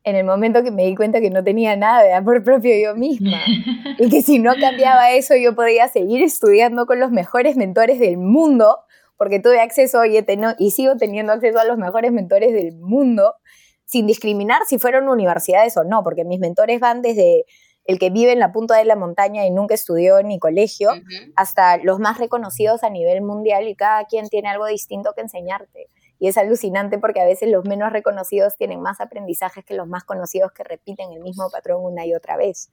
en 0.03 0.15
el 0.15 0.25
momento 0.25 0.63
que 0.63 0.71
me 0.71 0.85
di 0.85 0.95
cuenta 0.95 1.21
que 1.21 1.29
no 1.29 1.43
tenía 1.43 1.75
nada 1.75 2.03
de 2.03 2.13
amor 2.13 2.43
propio 2.43 2.75
yo 2.77 2.95
misma 2.95 3.39
y 3.97 4.09
que 4.09 4.21
si 4.21 4.39
no 4.39 4.53
cambiaba 4.59 5.11
eso 5.11 5.35
yo 5.35 5.55
podía 5.55 5.87
seguir 5.87 6.21
estudiando 6.21 6.85
con 6.85 6.99
los 6.99 7.11
mejores 7.11 7.55
mentores 7.55 7.99
del 7.99 8.17
mundo, 8.17 8.79
porque 9.17 9.39
tuve 9.39 9.61
acceso 9.61 10.03
y, 10.05 10.23
y 10.57 10.71
sigo 10.71 10.97
teniendo 10.97 11.33
acceso 11.33 11.59
a 11.59 11.65
los 11.65 11.77
mejores 11.77 12.11
mentores 12.11 12.53
del 12.53 12.75
mundo, 12.77 13.35
sin 13.85 14.07
discriminar 14.07 14.63
si 14.67 14.79
fueron 14.79 15.07
universidades 15.07 15.77
o 15.77 15.83
no, 15.83 16.03
porque 16.03 16.25
mis 16.25 16.39
mentores 16.39 16.79
van 16.79 17.01
desde 17.01 17.45
el 17.85 17.99
que 17.99 18.09
vive 18.09 18.31
en 18.31 18.39
la 18.39 18.51
punta 18.51 18.77
de 18.77 18.85
la 18.85 18.95
montaña 18.95 19.45
y 19.45 19.51
nunca 19.51 19.75
estudió 19.75 20.21
ni 20.23 20.39
colegio, 20.39 20.91
hasta 21.35 21.77
los 21.77 21.99
más 21.99 22.17
reconocidos 22.17 22.83
a 22.83 22.89
nivel 22.89 23.21
mundial 23.21 23.67
y 23.67 23.75
cada 23.75 24.05
quien 24.05 24.29
tiene 24.29 24.49
algo 24.49 24.65
distinto 24.67 25.13
que 25.13 25.21
enseñarte. 25.21 25.89
Y 26.17 26.27
es 26.27 26.37
alucinante 26.37 26.97
porque 26.97 27.19
a 27.19 27.25
veces 27.25 27.49
los 27.49 27.65
menos 27.65 27.91
reconocidos 27.91 28.55
tienen 28.55 28.81
más 28.81 29.01
aprendizajes 29.01 29.65
que 29.65 29.73
los 29.73 29.87
más 29.87 30.05
conocidos 30.05 30.53
que 30.53 30.63
repiten 30.63 31.11
el 31.11 31.21
mismo 31.21 31.49
patrón 31.49 31.83
una 31.83 32.05
y 32.05 32.13
otra 32.13 32.37
vez. 32.37 32.69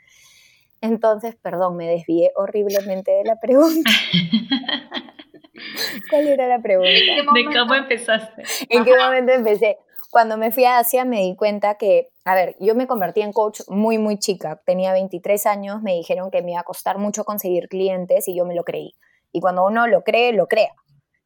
Entonces, 0.81 1.35
perdón, 1.35 1.77
me 1.77 1.89
desvié 1.89 2.31
horriblemente 2.37 3.11
de 3.11 3.25
la 3.25 3.41
pregunta. 3.41 3.91
¿Cuál 6.11 6.29
era 6.29 6.47
la 6.49 6.61
pregunta? 6.61 6.91
¿De 6.91 7.59
cómo 7.59 7.75
empezaste? 7.75 8.43
¿En 8.69 8.85
qué 8.85 8.97
momento 8.97 9.33
empecé? 9.33 9.79
cuando 10.11 10.37
me 10.37 10.51
fui 10.51 10.65
a 10.65 10.79
Asia 10.79 11.05
me 11.05 11.21
di 11.21 11.37
cuenta 11.37 11.77
que, 11.77 12.09
a 12.25 12.35
ver, 12.35 12.57
yo 12.59 12.75
me 12.75 12.87
convertí 12.87 13.23
en 13.23 13.33
coach 13.33 13.61
muy, 13.69 13.97
muy 13.97 14.19
chica. 14.19 14.61
Tenía 14.67 14.93
23 14.93 15.47
años, 15.47 15.83
me 15.83 15.95
dijeron 15.95 16.31
que 16.31 16.43
me 16.43 16.53
iba 16.53 16.61
a 16.61 16.65
costar 16.65 16.99
mucho 16.99 17.25
conseguir 17.25 17.69
clientes 17.69 18.27
y 18.27 18.37
yo 18.37 18.45
me 18.45 18.55
lo 18.55 18.65
creí. 18.65 18.95
Y 19.33 19.41
cuando 19.41 19.65
uno 19.65 19.87
lo 19.87 20.03
cree, 20.03 20.33
lo 20.33 20.49
crea. 20.49 20.75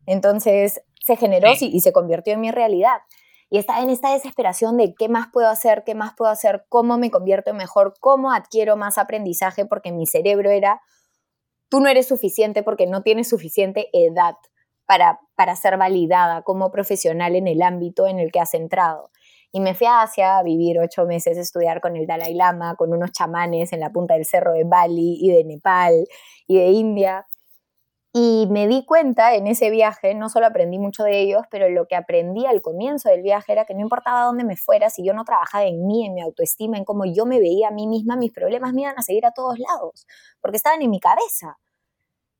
Entonces 0.06 0.82
se 1.00 1.16
generó 1.16 1.50
y 1.58 1.80
se 1.80 1.92
convirtió 1.92 2.34
en 2.34 2.40
mi 2.40 2.50
realidad. 2.50 2.98
Y 3.48 3.58
estaba 3.58 3.82
en 3.82 3.88
esta 3.88 4.12
desesperación 4.12 4.76
de 4.76 4.94
qué 4.94 5.08
más 5.08 5.28
puedo 5.32 5.48
hacer, 5.48 5.82
qué 5.84 5.94
más 5.94 6.12
puedo 6.16 6.30
hacer, 6.30 6.66
cómo 6.68 6.98
me 6.98 7.10
convierto 7.10 7.54
mejor, 7.54 7.94
cómo 8.00 8.32
adquiero 8.32 8.76
más 8.76 8.98
aprendizaje, 8.98 9.64
porque 9.64 9.92
mi 9.92 10.06
cerebro 10.06 10.50
era, 10.50 10.82
tú 11.74 11.80
no 11.80 11.88
eres 11.88 12.06
suficiente 12.06 12.62
porque 12.62 12.86
no 12.86 13.02
tienes 13.02 13.28
suficiente 13.28 13.88
edad 13.92 14.36
para, 14.86 15.18
para 15.34 15.56
ser 15.56 15.76
validada 15.76 16.42
como 16.42 16.70
profesional 16.70 17.34
en 17.34 17.48
el 17.48 17.62
ámbito 17.62 18.06
en 18.06 18.20
el 18.20 18.30
que 18.30 18.38
has 18.38 18.54
entrado. 18.54 19.10
Y 19.50 19.58
me 19.58 19.74
fui 19.74 19.88
a 19.88 20.02
Asia 20.02 20.38
a 20.38 20.44
vivir 20.44 20.78
ocho 20.78 21.04
meses, 21.04 21.36
estudiar 21.36 21.80
con 21.80 21.96
el 21.96 22.06
Dalai 22.06 22.32
Lama, 22.32 22.76
con 22.76 22.92
unos 22.92 23.10
chamanes 23.10 23.72
en 23.72 23.80
la 23.80 23.90
punta 23.90 24.14
del 24.14 24.24
cerro 24.24 24.52
de 24.52 24.62
Bali 24.62 25.18
y 25.20 25.32
de 25.32 25.42
Nepal 25.42 26.06
y 26.46 26.58
de 26.58 26.66
India. 26.66 27.26
Y 28.16 28.46
me 28.48 28.68
di 28.68 28.84
cuenta 28.84 29.34
en 29.34 29.48
ese 29.48 29.70
viaje, 29.70 30.14
no 30.14 30.28
solo 30.28 30.46
aprendí 30.46 30.78
mucho 30.78 31.02
de 31.02 31.20
ellos, 31.20 31.42
pero 31.50 31.68
lo 31.68 31.88
que 31.88 31.96
aprendí 31.96 32.46
al 32.46 32.62
comienzo 32.62 33.08
del 33.08 33.22
viaje 33.22 33.50
era 33.50 33.64
que 33.64 33.74
no 33.74 33.80
importaba 33.80 34.22
dónde 34.22 34.44
me 34.44 34.56
fuera, 34.56 34.88
si 34.88 35.04
yo 35.04 35.14
no 35.14 35.24
trabajaba 35.24 35.64
en 35.64 35.84
mí, 35.84 36.06
en 36.06 36.14
mi 36.14 36.22
autoestima, 36.22 36.78
en 36.78 36.84
cómo 36.84 37.06
yo 37.06 37.26
me 37.26 37.40
veía 37.40 37.68
a 37.68 37.70
mí 37.72 37.88
misma, 37.88 38.14
mis 38.14 38.32
problemas 38.32 38.72
me 38.72 38.82
iban 38.82 38.96
a 38.96 39.02
seguir 39.02 39.26
a 39.26 39.32
todos 39.32 39.58
lados, 39.58 40.06
porque 40.40 40.58
estaban 40.58 40.80
en 40.82 40.90
mi 40.90 41.00
cabeza. 41.00 41.58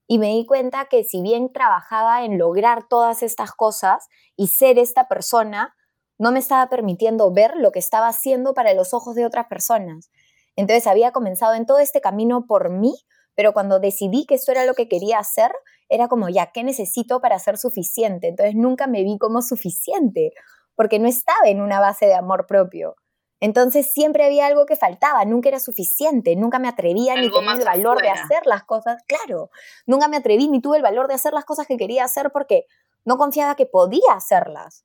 Y 0.07 0.19
me 0.19 0.29
di 0.29 0.47
cuenta 0.47 0.85
que 0.85 1.03
si 1.03 1.23
bien 1.23 1.53
trabajaba 1.53 2.25
en 2.25 2.39
lograr 2.39 2.87
todas 2.89 3.25
estas 3.25 3.51
cosas 3.51 4.07
y 4.37 4.47
ser 4.49 4.79
esta 4.79 5.09
persona, 5.09 5.75
no 6.19 6.31
me 6.31 6.39
estaba 6.39 6.69
permitiendo 6.69 7.33
ver 7.33 7.57
lo 7.57 7.73
que 7.73 7.81
estaba 7.81 8.07
haciendo 8.07 8.55
para 8.55 8.75
los 8.75 8.95
ojos 8.95 9.17
de 9.17 9.27
otras 9.27 9.47
personas. 9.49 10.13
Entonces 10.55 10.87
había 10.87 11.11
comenzado 11.11 11.55
en 11.55 11.67
todo 11.67 11.81
este 11.81 12.01
camino 12.01 12.47
por 12.47 12.71
mí, 12.71 12.95
pero 13.35 13.53
cuando 13.53 13.81
decidí 13.81 14.27
que 14.27 14.35
esto 14.35 14.53
era 14.53 14.65
lo 14.65 14.75
que 14.75 14.89
quería 14.89 15.19
hacer, 15.19 15.53
era 15.89 16.09
como, 16.09 16.29
ya, 16.29 16.51
¿qué 16.53 16.65
necesito 16.65 17.21
para 17.21 17.39
ser 17.39 17.59
suficiente? 17.59 18.29
Entonces 18.29 18.55
nunca 18.55 18.87
me 18.87 19.03
vi 19.03 19.19
como 19.19 19.43
suficiente, 19.43 20.33
porque 20.75 20.99
no 20.99 21.09
estaba 21.09 21.47
en 21.47 21.61
una 21.61 21.81
base 21.81 22.07
de 22.07 22.15
amor 22.15 22.47
propio. 22.47 22.97
Entonces 23.41 23.87
siempre 23.93 24.25
había 24.25 24.47
algo 24.47 24.65
que 24.65 24.77
faltaba, 24.77 25.25
nunca 25.25 25.51
era 25.51 25.61
suficiente, 25.61 26.35
nunca 26.37 26.59
me 26.59 26.69
atrevía 26.69 27.15
ni 27.15 27.31
tenía 27.31 27.53
el 27.53 27.65
valor 27.65 28.01
de 28.01 28.09
hacer 28.09 28.47
las 28.47 28.65
cosas, 28.65 29.03
claro, 29.07 29.51
nunca 29.87 30.09
me 30.09 30.17
atreví 30.17 30.49
ni 30.49 30.61
tuve 30.61 30.79
el 30.79 30.83
valor 30.83 31.09
de 31.09 31.15
hacer 31.15 31.35
las 31.35 31.45
cosas 31.45 31.67
que 31.67 31.77
quería 31.77 32.05
hacer 32.05 32.31
porque 32.33 32.65
no 33.05 33.19
confiaba 33.19 33.55
que 33.55 33.67
podía 33.67 34.13
hacerlas. 34.15 34.85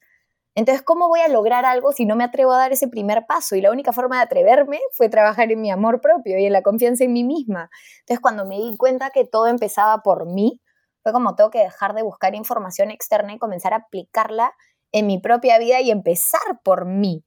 Entonces, 0.59 0.83
¿cómo 0.83 1.07
voy 1.07 1.21
a 1.21 1.29
lograr 1.29 1.63
algo 1.63 1.93
si 1.93 2.05
no 2.05 2.17
me 2.17 2.25
atrevo 2.25 2.51
a 2.51 2.57
dar 2.57 2.73
ese 2.73 2.89
primer 2.89 3.25
paso? 3.25 3.55
Y 3.55 3.61
la 3.61 3.71
única 3.71 3.93
forma 3.93 4.17
de 4.17 4.23
atreverme 4.23 4.77
fue 4.91 5.07
trabajar 5.07 5.49
en 5.53 5.61
mi 5.61 5.71
amor 5.71 6.01
propio 6.01 6.37
y 6.37 6.43
en 6.43 6.51
la 6.51 6.63
confianza 6.63 7.05
en 7.05 7.13
mí 7.13 7.23
misma. 7.23 7.69
Entonces, 8.01 8.19
cuando 8.19 8.45
me 8.45 8.57
di 8.57 8.75
cuenta 8.75 9.09
que 9.09 9.23
todo 9.23 9.47
empezaba 9.47 10.03
por 10.03 10.25
mí, 10.25 10.59
fue 11.01 11.13
como 11.13 11.33
tengo 11.35 11.49
que 11.49 11.59
dejar 11.59 11.93
de 11.93 12.03
buscar 12.03 12.35
información 12.35 12.91
externa 12.91 13.33
y 13.33 13.37
comenzar 13.37 13.71
a 13.73 13.77
aplicarla 13.77 14.51
en 14.91 15.07
mi 15.07 15.17
propia 15.17 15.59
vida 15.59 15.79
y 15.79 15.91
empezar 15.91 16.59
por 16.61 16.83
mí. 16.83 17.23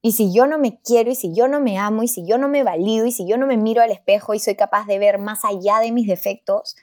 Y 0.00 0.12
si 0.12 0.32
yo 0.32 0.46
no 0.46 0.58
me 0.58 0.80
quiero 0.80 1.10
y 1.10 1.16
si 1.16 1.34
yo 1.34 1.48
no 1.48 1.58
me 1.58 1.76
amo 1.76 2.04
y 2.04 2.08
si 2.08 2.24
yo 2.24 2.38
no 2.38 2.46
me 2.46 2.62
valido 2.62 3.04
y 3.04 3.10
si 3.10 3.26
yo 3.26 3.36
no 3.36 3.48
me 3.48 3.56
miro 3.56 3.82
al 3.82 3.90
espejo 3.90 4.34
y 4.34 4.38
soy 4.38 4.54
capaz 4.54 4.86
de 4.86 5.00
ver 5.00 5.18
más 5.18 5.44
allá 5.44 5.80
de 5.80 5.90
mis 5.90 6.06
defectos, 6.06 6.76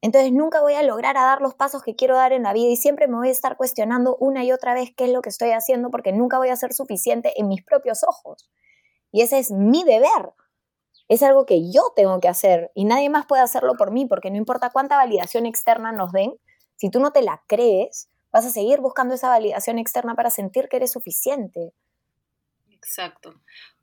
entonces 0.00 0.32
nunca 0.32 0.60
voy 0.60 0.74
a 0.74 0.82
lograr 0.82 1.16
a 1.16 1.24
dar 1.24 1.40
los 1.40 1.54
pasos 1.54 1.82
que 1.82 1.96
quiero 1.96 2.14
dar 2.14 2.32
en 2.32 2.44
la 2.44 2.52
vida 2.52 2.68
y 2.68 2.76
siempre 2.76 3.08
me 3.08 3.16
voy 3.16 3.28
a 3.28 3.32
estar 3.32 3.56
cuestionando 3.56 4.16
una 4.20 4.44
y 4.44 4.52
otra 4.52 4.74
vez 4.74 4.90
qué 4.96 5.04
es 5.04 5.10
lo 5.10 5.22
que 5.22 5.28
estoy 5.28 5.50
haciendo 5.50 5.90
porque 5.90 6.12
nunca 6.12 6.38
voy 6.38 6.50
a 6.50 6.56
ser 6.56 6.72
suficiente 6.72 7.32
en 7.36 7.48
mis 7.48 7.64
propios 7.64 8.04
ojos. 8.04 8.48
Y 9.10 9.22
ese 9.22 9.38
es 9.38 9.50
mi 9.50 9.82
deber. 9.84 10.32
Es 11.08 11.22
algo 11.22 11.46
que 11.46 11.72
yo 11.72 11.92
tengo 11.96 12.20
que 12.20 12.28
hacer 12.28 12.70
y 12.74 12.84
nadie 12.84 13.08
más 13.08 13.26
puede 13.26 13.42
hacerlo 13.42 13.74
por 13.76 13.90
mí 13.90 14.06
porque 14.06 14.30
no 14.30 14.36
importa 14.36 14.70
cuánta 14.70 14.96
validación 14.96 15.46
externa 15.46 15.90
nos 15.90 16.12
den, 16.12 16.34
si 16.76 16.90
tú 16.90 17.00
no 17.00 17.10
te 17.10 17.22
la 17.22 17.42
crees, 17.48 18.08
vas 18.30 18.46
a 18.46 18.50
seguir 18.50 18.80
buscando 18.80 19.14
esa 19.14 19.28
validación 19.28 19.78
externa 19.78 20.14
para 20.14 20.30
sentir 20.30 20.68
que 20.68 20.76
eres 20.76 20.92
suficiente. 20.92 21.72
Exacto. 22.70 23.34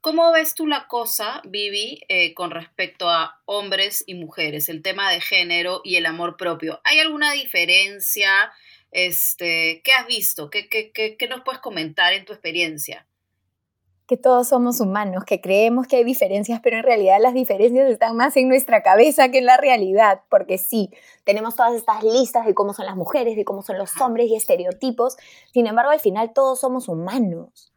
¿Cómo 0.05 0.31
ves 0.31 0.53
tú 0.53 0.67
la 0.67 0.88
cosa, 0.88 1.41
Vivi, 1.45 2.00
eh, 2.09 2.35
con 2.35 2.51
respecto 2.51 3.09
a 3.09 3.41
hombres 3.45 4.03
y 4.05 4.13
mujeres, 4.13 4.69
el 4.69 4.83
tema 4.83 5.09
de 5.12 5.19
género 5.19 5.81
y 5.83 5.95
el 5.95 6.05
amor 6.05 6.38
propio? 6.38 6.79
¿Hay 6.83 7.00
alguna 7.00 7.31
diferencia? 7.31 8.29
Este, 8.91 9.81
¿Qué 9.83 9.93
has 9.93 10.05
visto? 10.05 10.51
¿Qué, 10.51 10.69
qué, 10.69 10.91
qué, 10.91 11.17
qué 11.17 11.27
nos 11.27 11.41
puedes 11.41 11.59
comentar 11.59 12.13
en 12.13 12.24
tu 12.24 12.33
experiencia? 12.33 13.07
que 14.05 14.17
todos 14.17 14.50
somos 14.50 14.79
humanos, 14.79 15.24
que 15.25 15.41
creemos 15.41 15.88
que 15.88 15.95
hay 15.95 16.03
diferencias, 16.03 16.59
pero 16.62 16.77
en 16.77 16.83
realidad 16.83 17.17
las 17.19 17.33
diferencias 17.33 17.89
están 17.89 18.15
más 18.15 18.38
en 18.38 18.47
nuestra 18.47 18.83
cabeza 18.83 19.29
que 19.29 19.39
en 19.39 19.47
la 19.47 19.57
realidad, 19.57 20.21
porque 20.29 20.59
sí, 20.59 20.91
tenemos 21.24 21.55
todas 21.55 21.74
estas 21.74 22.03
listas 22.03 22.45
de 22.45 22.53
cómo 22.53 22.75
son 22.75 22.85
las 22.85 22.95
mujeres, 22.95 23.35
de 23.35 23.43
cómo 23.43 23.63
son 23.63 23.79
los 23.79 24.00
hombres 24.00 24.29
y 24.29 24.35
estereotipos, 24.35 25.17
sin 25.51 25.65
embargo 25.65 25.89
al 25.89 26.00
final 26.00 26.33
todos 26.33 26.59
somos 26.59 26.88
humanos. 26.88 27.75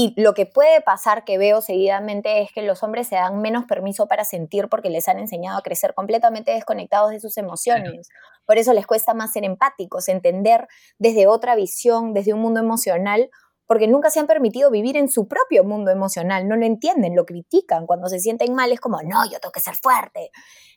Y 0.00 0.14
lo 0.16 0.32
que 0.32 0.46
puede 0.46 0.80
pasar 0.80 1.24
que 1.24 1.38
veo 1.38 1.60
seguidamente 1.60 2.40
es 2.40 2.52
que 2.52 2.62
los 2.62 2.84
hombres 2.84 3.08
se 3.08 3.16
dan 3.16 3.40
menos 3.40 3.64
permiso 3.64 4.06
para 4.06 4.24
sentir 4.24 4.68
porque 4.68 4.90
les 4.90 5.08
han 5.08 5.18
enseñado 5.18 5.58
a 5.58 5.62
crecer 5.62 5.92
completamente 5.92 6.52
desconectados 6.52 7.10
de 7.10 7.18
sus 7.18 7.36
emociones. 7.36 8.08
Por 8.46 8.58
eso 8.58 8.72
les 8.74 8.86
cuesta 8.86 9.12
más 9.12 9.32
ser 9.32 9.44
empáticos, 9.44 10.06
entender 10.06 10.68
desde 11.00 11.26
otra 11.26 11.56
visión, 11.56 12.14
desde 12.14 12.32
un 12.32 12.38
mundo 12.38 12.60
emocional, 12.60 13.28
porque 13.66 13.88
nunca 13.88 14.10
se 14.10 14.20
han 14.20 14.28
permitido 14.28 14.70
vivir 14.70 14.96
en 14.96 15.10
su 15.10 15.26
propio 15.26 15.64
mundo 15.64 15.90
emocional, 15.90 16.46
no 16.46 16.54
lo 16.54 16.64
entienden, 16.64 17.16
lo 17.16 17.26
critican, 17.26 17.84
cuando 17.84 18.06
se 18.06 18.20
sienten 18.20 18.54
mal 18.54 18.70
es 18.70 18.78
como, 18.78 19.02
no, 19.02 19.28
yo 19.28 19.40
tengo 19.40 19.50
que 19.50 19.58
ser 19.58 19.74
fuerte. 19.74 20.30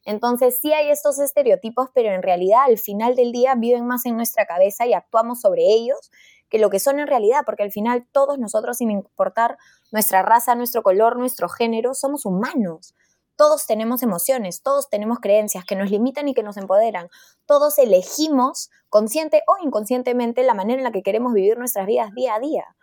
Entonces 0.03 0.59
sí 0.59 0.73
hay 0.73 0.89
estos 0.89 1.19
estereotipos, 1.19 1.89
pero 1.93 2.09
en 2.09 2.23
realidad 2.23 2.63
al 2.65 2.79
final 2.79 3.15
del 3.15 3.31
día 3.31 3.53
viven 3.53 3.85
más 3.85 4.03
en 4.07 4.15
nuestra 4.15 4.47
cabeza 4.47 4.87
y 4.87 4.93
actuamos 4.93 5.41
sobre 5.41 5.61
ellos 5.61 6.09
que 6.51 6.60
lo 6.60 6.70
que 6.70 6.79
son 6.79 7.00
en 7.00 7.08
realidad, 7.08 7.43
porque 7.46 7.63
al 7.63 7.72
final 7.72 8.05
todos 8.12 8.38
nosotros, 8.38 8.77
sin 8.77 8.91
importar 8.91 9.58
nuestra 9.91 10.22
raza, 10.22 10.53
nuestro 10.53 10.84
color, 10.84 11.17
nuestro 11.17 11.48
género, 11.48 11.93
somos 11.96 12.25
humanos. 12.25 12.93
Todos 13.38 13.65
tenemos 13.65 14.03
emociones, 14.03 14.62
todos 14.62 14.89
tenemos 14.89 15.20
creencias 15.20 15.63
que 15.63 15.77
nos 15.77 15.89
limitan 15.89 16.27
y 16.27 16.34
que 16.34 16.43
nos 16.43 16.58
empoderan. 16.58 17.10
Todos 17.46 17.79
elegimos, 17.79 18.70
consciente 18.89 19.43
o 19.48 19.65
inconscientemente, 19.65 20.43
la 20.43 20.53
manera 20.53 20.77
en 20.77 20.84
la 20.84 20.91
que 20.91 21.03
queremos 21.03 21.34
vivir 21.34 21.58
nuestras 21.58 21.88
vidas 21.88 22.13
día 22.13 22.36
a 22.36 22.39
día. 22.39 22.75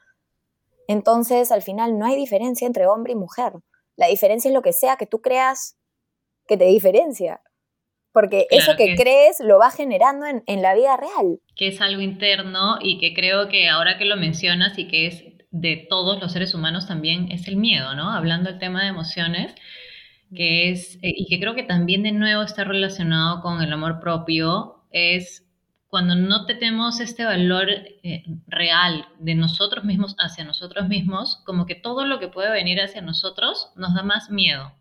Entonces, 0.89 1.53
al 1.53 1.61
final, 1.61 1.99
no 1.99 2.07
hay 2.07 2.17
diferencia 2.17 2.67
entre 2.67 2.87
hombre 2.87 3.13
y 3.13 3.17
mujer. 3.17 3.53
La 3.97 4.07
diferencia 4.07 4.49
es 4.49 4.55
lo 4.55 4.63
que 4.63 4.73
sea 4.73 4.97
que 4.97 5.07
tú 5.07 5.21
creas 5.21 5.77
que 6.47 6.57
te 6.57 6.65
diferencia 6.65 7.43
porque 8.19 8.49
eso 8.51 8.75
que, 8.77 8.97
crees 8.97 9.39
lo 9.39 9.61
va 9.61 9.71
generando 9.71 10.27
en, 10.27 10.43
en, 10.49 10.61
la 10.61 10.75
vida 10.75 10.97
real. 10.97 11.39
Que 11.55 11.69
es 11.69 11.81
algo 11.81 12.01
interno 12.03 12.79
y 12.83 12.99
que 12.99 13.15
creo 13.15 13.49
que 13.49 13.69
ahora 13.69 13.97
que 13.97 14.07
lo 14.07 14.17
mencionas 14.17 14.77
y 14.77 14.89
que 14.89 15.07
es 15.07 15.23
de 15.53 15.87
todos 15.89 16.21
los 16.21 16.33
seres 16.33 16.53
humanos 16.53 16.89
también 16.89 17.31
es 17.31 17.47
el 17.47 17.55
miedo, 17.55 17.95
¿no? 17.95 18.11
Hablando 18.11 18.51
del 18.51 18.59
tema 18.59 18.83
de 18.83 18.89
emociones, 18.89 19.55
que 20.35 20.71
es, 20.71 20.97
eh, 20.97 21.15
y 21.17 21.29
que 21.29 21.39
creo 21.39 21.55
que 21.55 21.63
también 21.63 22.03
de 22.03 22.11
nuevo 22.11 22.43
está 22.43 22.65
relacionado 22.65 23.41
con 23.41 23.63
el 23.63 23.73
amor 23.73 24.01
propio, 24.01 24.83
es 24.91 25.47
cuando 25.87 26.17
no 26.17 26.45
tenemos 26.47 26.99
este 26.99 27.25
valor 27.25 27.71
eh, 27.71 28.25
real 28.49 29.07
de 29.21 29.37
nosotros 29.37 29.85
mismos 29.85 30.17
hacia 30.19 30.43
nosotros 30.43 30.89
mismos, 30.89 31.41
como 31.47 31.67
que 31.67 31.77
todo 31.77 32.05
lo 32.05 32.19
que 32.19 32.27
puede 32.27 32.51
venir 32.51 32.81
hacia 32.81 33.01
nosotros 33.01 33.71
nos 33.77 33.95
da 33.95 34.03
más 34.03 34.29
miedo. 34.29 34.73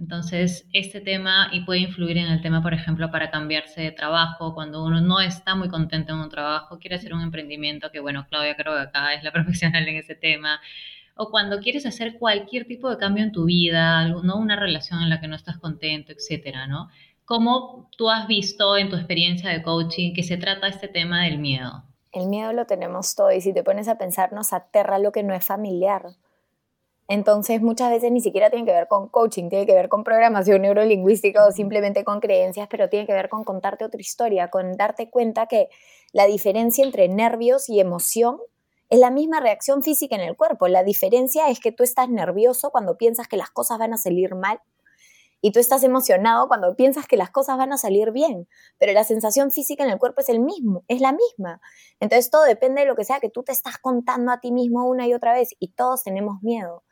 Entonces, 0.00 0.66
este 0.72 1.02
tema 1.02 1.50
y 1.52 1.60
puede 1.60 1.80
influir 1.80 2.16
en 2.16 2.26
el 2.26 2.40
tema, 2.40 2.62
por 2.62 2.72
ejemplo, 2.72 3.10
para 3.10 3.30
cambiarse 3.30 3.82
de 3.82 3.92
trabajo, 3.92 4.54
cuando 4.54 4.82
uno 4.82 5.02
no 5.02 5.20
está 5.20 5.54
muy 5.54 5.68
contento 5.68 6.14
en 6.14 6.20
un 6.20 6.30
trabajo, 6.30 6.78
quiere 6.78 6.96
hacer 6.96 7.12
un 7.12 7.20
emprendimiento, 7.20 7.90
que 7.92 8.00
bueno, 8.00 8.26
Claudia 8.30 8.56
creo 8.56 8.74
que 8.74 8.80
acá 8.80 9.12
es 9.12 9.22
la 9.22 9.30
profesional 9.32 9.86
en 9.86 9.96
ese 9.96 10.14
tema, 10.14 10.58
o 11.16 11.30
cuando 11.30 11.60
quieres 11.60 11.84
hacer 11.84 12.18
cualquier 12.18 12.66
tipo 12.66 12.88
de 12.88 12.96
cambio 12.96 13.22
en 13.22 13.30
tu 13.30 13.44
vida, 13.44 14.08
¿no? 14.08 14.36
una 14.36 14.56
relación 14.56 15.02
en 15.02 15.10
la 15.10 15.20
que 15.20 15.28
no 15.28 15.36
estás 15.36 15.58
contento, 15.58 16.12
etcétera, 16.12 16.66
¿no? 16.66 16.88
¿Cómo 17.26 17.90
tú 17.96 18.08
has 18.08 18.26
visto 18.26 18.78
en 18.78 18.88
tu 18.88 18.96
experiencia 18.96 19.50
de 19.50 19.62
coaching 19.62 20.14
que 20.14 20.22
se 20.22 20.38
trata 20.38 20.66
este 20.66 20.88
tema 20.88 21.24
del 21.24 21.38
miedo? 21.38 21.84
El 22.12 22.26
miedo 22.28 22.54
lo 22.54 22.64
tenemos 22.64 23.14
todo 23.14 23.30
y 23.32 23.42
si 23.42 23.52
te 23.52 23.62
pones 23.62 23.86
a 23.86 23.98
pensar 23.98 24.32
nos 24.32 24.54
aterra 24.54 24.98
lo 24.98 25.12
que 25.12 25.22
no 25.22 25.34
es 25.34 25.44
familiar. 25.44 26.06
Entonces 27.10 27.60
muchas 27.60 27.90
veces 27.90 28.12
ni 28.12 28.20
siquiera 28.20 28.50
tiene 28.50 28.64
que 28.64 28.70
ver 28.70 28.86
con 28.86 29.08
coaching, 29.08 29.48
tiene 29.48 29.66
que 29.66 29.74
ver 29.74 29.88
con 29.88 30.04
programación 30.04 30.62
neurolingüística 30.62 31.44
o 31.44 31.50
simplemente 31.50 32.04
con 32.04 32.20
creencias, 32.20 32.68
pero 32.70 32.88
tiene 32.88 33.04
que 33.04 33.12
ver 33.12 33.28
con 33.28 33.42
contarte 33.42 33.84
otra 33.84 34.00
historia, 34.00 34.48
con 34.48 34.76
darte 34.76 35.10
cuenta 35.10 35.46
que 35.46 35.70
la 36.12 36.26
diferencia 36.26 36.84
entre 36.84 37.08
nervios 37.08 37.68
y 37.68 37.80
emoción 37.80 38.38
es 38.90 39.00
la 39.00 39.10
misma 39.10 39.40
reacción 39.40 39.82
física 39.82 40.14
en 40.14 40.20
el 40.20 40.36
cuerpo. 40.36 40.68
La 40.68 40.84
diferencia 40.84 41.48
es 41.48 41.58
que 41.58 41.72
tú 41.72 41.82
estás 41.82 42.08
nervioso 42.08 42.70
cuando 42.70 42.96
piensas 42.96 43.26
que 43.26 43.36
las 43.36 43.50
cosas 43.50 43.80
van 43.80 43.92
a 43.92 43.98
salir 43.98 44.36
mal 44.36 44.60
y 45.40 45.50
tú 45.50 45.58
estás 45.58 45.82
emocionado 45.82 46.46
cuando 46.46 46.76
piensas 46.76 47.08
que 47.08 47.16
las 47.16 47.30
cosas 47.32 47.58
van 47.58 47.72
a 47.72 47.76
salir 47.76 48.12
bien, 48.12 48.46
pero 48.78 48.92
la 48.92 49.02
sensación 49.02 49.50
física 49.50 49.82
en 49.82 49.90
el 49.90 49.98
cuerpo 49.98 50.20
es 50.20 50.28
el 50.28 50.38
mismo, 50.38 50.84
es 50.86 51.00
la 51.00 51.10
misma. 51.10 51.60
Entonces 51.98 52.30
todo 52.30 52.44
depende 52.44 52.82
de 52.82 52.86
lo 52.86 52.94
que 52.94 53.02
sea 53.02 53.18
que 53.18 53.30
tú 53.30 53.42
te 53.42 53.50
estás 53.50 53.78
contando 53.78 54.30
a 54.30 54.38
ti 54.38 54.52
mismo 54.52 54.88
una 54.88 55.08
y 55.08 55.14
otra 55.14 55.32
vez 55.32 55.56
y 55.58 55.72
todos 55.72 56.04
tenemos 56.04 56.40
miedo. 56.42 56.84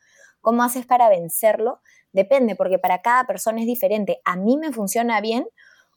¿Cómo 0.49 0.63
haces 0.63 0.87
para 0.87 1.09
vencerlo? 1.09 1.79
Depende, 2.11 2.55
porque 2.55 2.79
para 2.79 3.03
cada 3.03 3.27
persona 3.27 3.59
es 3.59 3.67
diferente. 3.67 4.19
A 4.25 4.35
mí 4.35 4.57
me 4.57 4.71
funciona 4.71 5.21
bien 5.21 5.47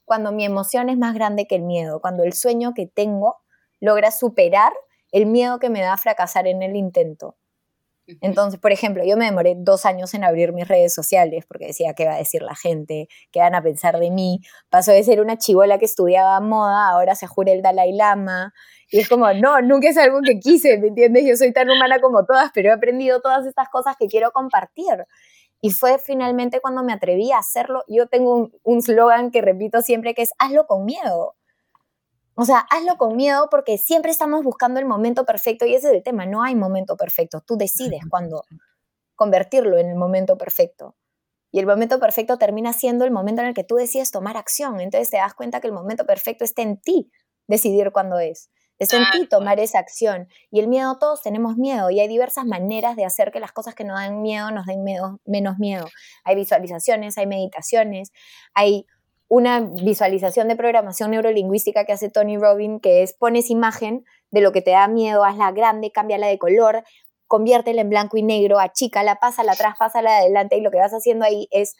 cuando 0.04 0.30
mi 0.30 0.44
emoción 0.44 0.90
es 0.90 0.98
más 0.98 1.14
grande 1.14 1.46
que 1.46 1.54
el 1.54 1.62
miedo, 1.62 2.02
cuando 2.02 2.22
el 2.22 2.34
sueño 2.34 2.74
que 2.74 2.86
tengo 2.86 3.38
logra 3.80 4.10
superar 4.10 4.74
el 5.10 5.24
miedo 5.24 5.58
que 5.58 5.70
me 5.70 5.80
da 5.80 5.94
a 5.94 5.96
fracasar 5.96 6.46
en 6.46 6.62
el 6.62 6.76
intento. 6.76 7.34
Entonces, 8.20 8.60
por 8.60 8.72
ejemplo, 8.72 9.04
yo 9.04 9.16
me 9.16 9.24
demoré 9.24 9.54
dos 9.56 9.86
años 9.86 10.14
en 10.14 10.24
abrir 10.24 10.52
mis 10.52 10.68
redes 10.68 10.94
sociales 10.94 11.44
porque 11.46 11.66
decía 11.66 11.94
qué 11.94 12.06
va 12.06 12.14
a 12.14 12.18
decir 12.18 12.42
la 12.42 12.54
gente, 12.54 13.08
qué 13.30 13.40
van 13.40 13.54
a 13.54 13.62
pensar 13.62 13.98
de 13.98 14.10
mí. 14.10 14.40
Pasó 14.70 14.92
de 14.92 15.02
ser 15.02 15.20
una 15.20 15.38
chivola 15.38 15.78
que 15.78 15.84
estudiaba 15.84 16.40
moda, 16.40 16.88
ahora 16.90 17.14
se 17.14 17.26
jura 17.26 17.52
el 17.52 17.62
Dalai 17.62 17.92
Lama. 17.92 18.52
Y 18.90 19.00
es 19.00 19.08
como, 19.08 19.32
no, 19.32 19.60
nunca 19.62 19.88
es 19.88 19.96
algo 19.96 20.20
que 20.22 20.38
quise, 20.38 20.78
¿me 20.78 20.88
entiendes? 20.88 21.24
Yo 21.26 21.36
soy 21.36 21.52
tan 21.52 21.70
humana 21.70 22.00
como 22.00 22.24
todas, 22.26 22.50
pero 22.52 22.68
he 22.68 22.72
aprendido 22.72 23.20
todas 23.20 23.46
estas 23.46 23.68
cosas 23.68 23.96
que 23.98 24.06
quiero 24.06 24.32
compartir. 24.32 25.06
Y 25.62 25.70
fue 25.70 25.98
finalmente 25.98 26.60
cuando 26.60 26.82
me 26.82 26.92
atreví 26.92 27.30
a 27.30 27.38
hacerlo. 27.38 27.84
Yo 27.86 28.08
tengo 28.08 28.50
un 28.64 28.82
slogan 28.82 29.30
que 29.30 29.40
repito 29.40 29.80
siempre 29.80 30.12
que 30.12 30.22
es, 30.22 30.32
hazlo 30.38 30.66
con 30.66 30.84
miedo. 30.84 31.36
O 32.34 32.44
sea, 32.44 32.66
hazlo 32.70 32.96
con 32.96 33.16
miedo 33.16 33.48
porque 33.50 33.78
siempre 33.78 34.10
estamos 34.10 34.42
buscando 34.42 34.80
el 34.80 34.86
momento 34.86 35.24
perfecto 35.24 35.66
y 35.66 35.74
ese 35.74 35.88
es 35.88 35.94
el 35.94 36.02
tema, 36.02 36.26
no 36.26 36.42
hay 36.42 36.54
momento 36.54 36.96
perfecto, 36.96 37.42
tú 37.46 37.56
decides 37.56 38.00
cuándo 38.08 38.42
convertirlo 39.14 39.76
en 39.78 39.90
el 39.90 39.96
momento 39.96 40.38
perfecto. 40.38 40.96
Y 41.50 41.58
el 41.58 41.66
momento 41.66 42.00
perfecto 42.00 42.38
termina 42.38 42.72
siendo 42.72 43.04
el 43.04 43.10
momento 43.10 43.42
en 43.42 43.48
el 43.48 43.54
que 43.54 43.62
tú 43.62 43.76
decides 43.76 44.10
tomar 44.10 44.38
acción. 44.38 44.80
Entonces 44.80 45.10
te 45.10 45.18
das 45.18 45.34
cuenta 45.34 45.60
que 45.60 45.66
el 45.66 45.74
momento 45.74 46.06
perfecto 46.06 46.44
está 46.44 46.62
en 46.62 46.80
ti 46.80 47.10
decidir 47.46 47.92
cuándo 47.92 48.18
es. 48.18 48.50
Está 48.78 48.96
en 48.96 49.04
ti 49.12 49.28
tomar 49.28 49.60
esa 49.60 49.78
acción. 49.78 50.28
Y 50.50 50.60
el 50.60 50.66
miedo, 50.66 50.96
todos 50.98 51.22
tenemos 51.22 51.56
miedo 51.56 51.90
y 51.90 52.00
hay 52.00 52.08
diversas 52.08 52.46
maneras 52.46 52.96
de 52.96 53.04
hacer 53.04 53.30
que 53.30 53.38
las 53.38 53.52
cosas 53.52 53.74
que 53.74 53.84
nos 53.84 53.98
dan 54.00 54.22
miedo 54.22 54.50
nos 54.50 54.66
den 54.66 54.82
menos 54.82 55.58
miedo. 55.58 55.86
Hay 56.24 56.34
visualizaciones, 56.34 57.18
hay 57.18 57.26
meditaciones, 57.26 58.12
hay 58.54 58.86
una 59.34 59.60
visualización 59.60 60.48
de 60.48 60.56
programación 60.56 61.12
neurolingüística 61.12 61.86
que 61.86 61.94
hace 61.94 62.10
Tony 62.10 62.36
Robbins, 62.36 62.82
que 62.82 63.02
es 63.02 63.14
pones 63.14 63.48
imagen 63.48 64.04
de 64.30 64.42
lo 64.42 64.52
que 64.52 64.60
te 64.60 64.72
da 64.72 64.88
miedo, 64.88 65.24
hazla 65.24 65.52
grande, 65.52 65.90
cámbiala 65.90 66.26
de 66.26 66.36
color, 66.36 66.84
conviértela 67.28 67.80
en 67.80 67.88
blanco 67.88 68.18
y 68.18 68.22
negro, 68.22 68.60
achícala, 68.60 69.14
pásala 69.20 69.52
atrás, 69.52 69.76
pásala 69.78 70.18
adelante, 70.18 70.58
y 70.58 70.60
lo 70.60 70.70
que 70.70 70.76
vas 70.76 70.92
haciendo 70.92 71.24
ahí 71.24 71.48
es 71.50 71.76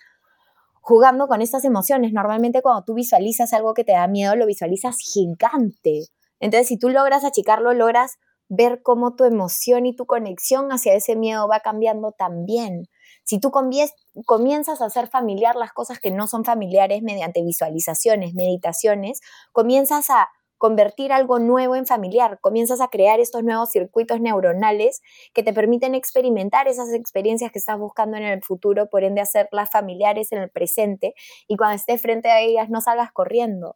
jugando 0.81 1.29
con 1.29 1.43
estas 1.43 1.67
emociones. 1.67 2.15
Normalmente 2.15 2.63
cuando 2.63 2.85
tú 2.85 2.95
visualizas 2.95 3.53
algo 3.53 3.75
que 3.75 3.85
te 3.85 3.93
da 3.93 4.07
miedo, 4.07 4.35
lo 4.35 4.47
visualizas 4.47 4.97
gigante. 4.97 6.07
Entonces, 6.41 6.69
si 6.69 6.79
tú 6.79 6.89
logras 6.89 7.23
achicarlo, 7.23 7.75
logras 7.75 8.17
ver 8.49 8.81
cómo 8.83 9.15
tu 9.15 9.25
emoción 9.25 9.85
y 9.85 9.95
tu 9.95 10.07
conexión 10.07 10.71
hacia 10.71 10.95
ese 10.95 11.17
miedo 11.17 11.47
va 11.49 11.61
cambiando 11.61 12.13
también. 12.13 12.89
Si 13.25 13.41
tú 13.41 13.51
comienzas 13.51 14.81
a 14.81 14.85
hacer 14.85 15.09
familiar 15.09 15.57
las 15.57 15.73
cosas 15.73 16.01
que 16.01 16.11
no 16.11 16.27
son 16.27 16.45
familiares 16.45 17.03
mediante 17.03 17.43
visualizaciones, 17.43 18.35
meditaciones, 18.35 19.21
comienzas 19.53 20.11
a 20.11 20.29
convertir 20.63 21.11
algo 21.13 21.41
nuevo 21.41 21.75
en 21.75 21.87
familiar, 21.87 22.39
comienzas 22.41 22.81
a 22.81 22.87
crear 22.87 23.19
estos 23.19 23.43
nuevos 23.43 23.73
circuitos 23.73 24.21
neuronales 24.21 25.01
que 25.35 25.43
te 25.43 25.53
permiten 25.53 25.97
experimentar 25.97 26.69
esas 26.69 26.93
experiencias 26.93 27.51
que 27.51 27.59
estás 27.59 27.81
buscando 27.81 28.17
en 28.17 28.23
el 28.23 28.45
futuro, 28.45 28.89
por 28.89 29.03
ende 29.03 29.21
hacerlas 29.21 29.71
familiares 29.73 30.31
en 30.31 30.39
el 30.39 30.51
presente 30.51 31.15
y 31.49 31.57
cuando 31.57 31.75
estés 31.75 32.01
frente 32.01 32.31
a 32.31 32.41
ellas 32.41 32.71
no 32.71 32.81
salgas 32.81 33.11
corriendo, 33.11 33.75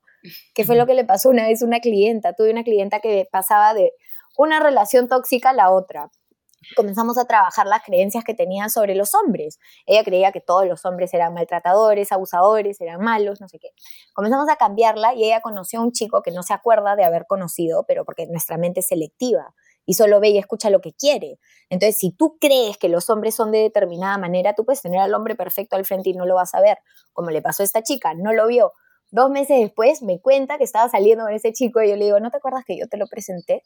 que 0.55 0.63
fue 0.63 0.77
lo 0.77 0.87
que 0.87 0.95
le 0.95 1.05
pasó 1.05 1.29
una 1.29 1.49
vez 1.49 1.61
a 1.61 1.67
una 1.67 1.81
clienta, 1.81 2.35
tuve 2.35 2.53
una 2.53 2.63
clienta 2.63 3.01
que 3.01 3.27
pasaba 3.33 3.75
de 3.75 3.93
una 4.39 4.61
relación 4.61 5.09
tóxica 5.09 5.51
a 5.51 5.55
la 5.55 5.73
otra 5.73 6.13
comenzamos 6.75 7.19
a 7.19 7.25
trabajar 7.27 7.67
las 7.67 7.83
creencias 7.83 8.25
que 8.25 8.35
tenía 8.35 8.69
sobre 8.69 8.95
los 8.95 9.15
hombres. 9.15 9.59
Ella 9.87 10.05
creía 10.05 10.33
que 10.33 10.41
todos 10.41 10.67
los 10.67 10.85
hombres 10.85 11.13
eran 11.15 11.35
maltratadores, 11.35 12.13
abusadores, 12.13 12.81
eran 12.81 13.01
malos, 13.01 13.41
no 13.41 13.49
sé 13.49 13.59
qué. 13.59 13.71
Comenzamos 14.15 14.49
a 14.49 14.57
cambiarla 14.57 15.15
y 15.15 15.25
ella 15.25 15.41
conoció 15.41 15.81
a 15.81 15.83
un 15.83 15.93
chico 15.93 16.23
que 16.23 16.31
no 16.31 16.43
se 16.43 16.55
acuerda 16.55 16.97
de 16.97 17.05
haber 17.05 17.27
conocido, 17.27 17.85
pero 17.87 18.05
porque 18.05 18.27
nuestra 18.27 18.59
mente 18.59 18.81
es 18.81 18.89
selectiva 18.89 19.55
y 19.87 19.95
solo 19.95 20.21
ve 20.21 20.31
y 20.31 20.39
escucha 20.39 20.69
lo 20.69 20.81
que 20.81 20.93
quiere. 20.93 21.39
Entonces, 21.71 21.99
si 21.99 22.11
tú 22.11 22.37
crees 22.41 22.77
que 22.77 22.89
los 22.89 23.09
hombres 23.09 23.35
son 23.35 23.53
de 23.53 23.59
determinada 23.59 24.19
manera, 24.19 24.55
tú 24.55 24.65
puedes 24.65 24.83
tener 24.83 25.01
al 25.01 25.15
hombre 25.15 25.37
perfecto 25.37 25.77
al 25.77 25.85
frente 25.85 26.11
y 26.11 26.15
no 26.15 26.27
lo 26.27 26.35
vas 26.35 26.55
a 26.55 26.61
ver, 26.61 26.79
como 27.13 27.31
le 27.31 27.41
pasó 27.41 27.63
a 27.63 27.67
esta 27.67 27.83
chica, 27.83 28.13
no 28.15 28.33
lo 28.33 28.49
vio. 28.49 28.73
Dos 29.13 29.31
meses 29.31 29.61
después 29.61 30.03
me 30.03 30.21
cuenta 30.21 30.59
que 30.59 30.65
estaba 30.65 30.89
saliendo 30.89 31.25
con 31.25 31.33
ese 31.33 31.53
chico 31.53 31.81
y 31.81 31.89
yo 31.89 31.97
le 31.97 32.07
digo, 32.07 32.19
¿no 32.19 32.31
te 32.31 32.39
acuerdas 32.39 32.65
que 32.67 32.77
yo 32.77 32.89
te 32.89 32.97
lo 32.97 33.07
presenté? 33.07 33.63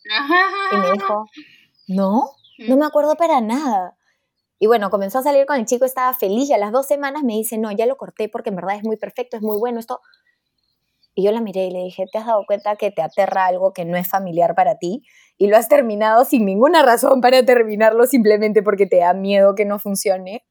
Y 0.72 0.76
me 0.76 0.92
dijo, 0.92 1.24
no, 1.88 2.30
no 2.68 2.76
me 2.76 2.86
acuerdo 2.86 3.16
para 3.16 3.40
nada. 3.40 3.96
Y 4.58 4.66
bueno, 4.66 4.90
comenzó 4.90 5.18
a 5.18 5.22
salir 5.22 5.46
con 5.46 5.56
el 5.56 5.64
chico, 5.64 5.84
estaba 5.84 6.12
feliz 6.12 6.50
y 6.50 6.52
a 6.52 6.58
las 6.58 6.70
dos 6.70 6.86
semanas 6.86 7.22
me 7.22 7.32
dice, 7.32 7.56
no, 7.56 7.72
ya 7.72 7.86
lo 7.86 7.96
corté 7.96 8.28
porque 8.28 8.50
en 8.50 8.56
verdad 8.56 8.76
es 8.76 8.84
muy 8.84 8.96
perfecto, 8.96 9.36
es 9.36 9.42
muy 9.42 9.58
bueno 9.58 9.80
esto. 9.80 10.00
Y 11.14 11.24
yo 11.24 11.32
la 11.32 11.40
miré 11.40 11.66
y 11.66 11.70
le 11.70 11.80
dije, 11.80 12.04
¿te 12.12 12.18
has 12.18 12.26
dado 12.26 12.44
cuenta 12.46 12.76
que 12.76 12.90
te 12.90 13.02
aterra 13.02 13.46
algo 13.46 13.72
que 13.72 13.84
no 13.84 13.96
es 13.96 14.08
familiar 14.08 14.54
para 14.54 14.78
ti? 14.78 15.02
Y 15.38 15.48
lo 15.48 15.56
has 15.56 15.68
terminado 15.68 16.24
sin 16.24 16.44
ninguna 16.44 16.82
razón 16.82 17.20
para 17.20 17.44
terminarlo, 17.44 18.06
simplemente 18.06 18.62
porque 18.62 18.86
te 18.86 18.98
da 18.98 19.14
miedo 19.14 19.54
que 19.54 19.64
no 19.64 19.78
funcione. 19.78 20.44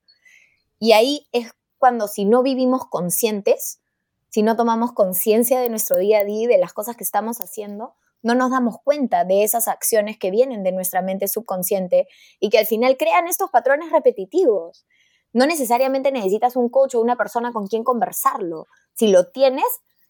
Y 0.79 0.93
ahí 0.93 1.27
es 1.31 1.51
cuando 1.77 2.07
si 2.07 2.25
no 2.25 2.41
vivimos 2.41 2.85
conscientes, 2.89 3.81
si 4.29 4.43
no 4.43 4.55
tomamos 4.55 4.91
conciencia 4.91 5.59
de 5.59 5.69
nuestro 5.69 5.97
día 5.97 6.19
a 6.19 6.23
día 6.23 6.43
y 6.43 6.47
de 6.47 6.57
las 6.57 6.73
cosas 6.73 6.95
que 6.95 7.03
estamos 7.03 7.41
haciendo, 7.41 7.95
no 8.21 8.35
nos 8.35 8.51
damos 8.51 8.77
cuenta 8.83 9.23
de 9.23 9.43
esas 9.43 9.67
acciones 9.67 10.17
que 10.17 10.31
vienen 10.31 10.63
de 10.63 10.71
nuestra 10.71 11.01
mente 11.01 11.27
subconsciente 11.27 12.07
y 12.39 12.49
que 12.49 12.59
al 12.59 12.65
final 12.65 12.97
crean 12.97 13.27
estos 13.27 13.49
patrones 13.49 13.91
repetitivos. 13.91 14.85
No 15.31 15.45
necesariamente 15.45 16.11
necesitas 16.11 16.55
un 16.55 16.69
coach 16.69 16.95
o 16.95 17.01
una 17.01 17.15
persona 17.15 17.51
con 17.53 17.67
quien 17.67 17.83
conversarlo. 17.83 18.67
Si 18.93 19.07
lo 19.07 19.29
tienes, 19.29 19.65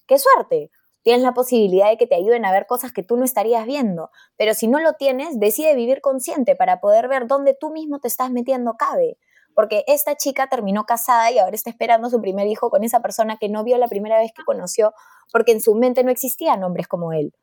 qué 0.07 0.17
suerte. 0.17 0.71
Tienes 1.01 1.23
la 1.23 1.33
posibilidad 1.33 1.89
de 1.89 1.97
que 1.97 2.07
te 2.07 2.15
ayuden 2.15 2.45
a 2.45 2.51
ver 2.51 2.65
cosas 2.65 2.91
que 2.91 3.03
tú 3.03 3.17
no 3.17 3.25
estarías 3.25 3.65
viendo. 3.65 4.09
Pero 4.37 4.53
si 4.53 4.67
no 4.67 4.79
lo 4.79 4.93
tienes, 4.93 5.39
decide 5.39 5.75
vivir 5.75 6.01
consciente 6.01 6.55
para 6.55 6.79
poder 6.79 7.07
ver 7.07 7.27
dónde 7.27 7.55
tú 7.59 7.69
mismo 7.71 7.99
te 7.99 8.07
estás 8.07 8.31
metiendo 8.31 8.75
cabe. 8.77 9.17
Porque 9.55 9.83
esta 9.87 10.15
chica 10.15 10.47
terminó 10.47 10.85
casada 10.85 11.31
y 11.31 11.37
ahora 11.37 11.55
está 11.55 11.69
esperando 11.69 12.09
su 12.09 12.21
primer 12.21 12.47
hijo 12.47 12.69
con 12.69 12.83
esa 12.83 13.01
persona 13.01 13.37
que 13.37 13.49
no 13.49 13.63
vio 13.63 13.77
la 13.77 13.87
primera 13.87 14.17
vez 14.19 14.31
que 14.33 14.43
conoció, 14.43 14.93
porque 15.31 15.51
en 15.51 15.61
su 15.61 15.75
mente 15.75 16.03
no 16.03 16.11
existían 16.11 16.63
hombres 16.63 16.87
como 16.87 17.11
él. 17.11 17.33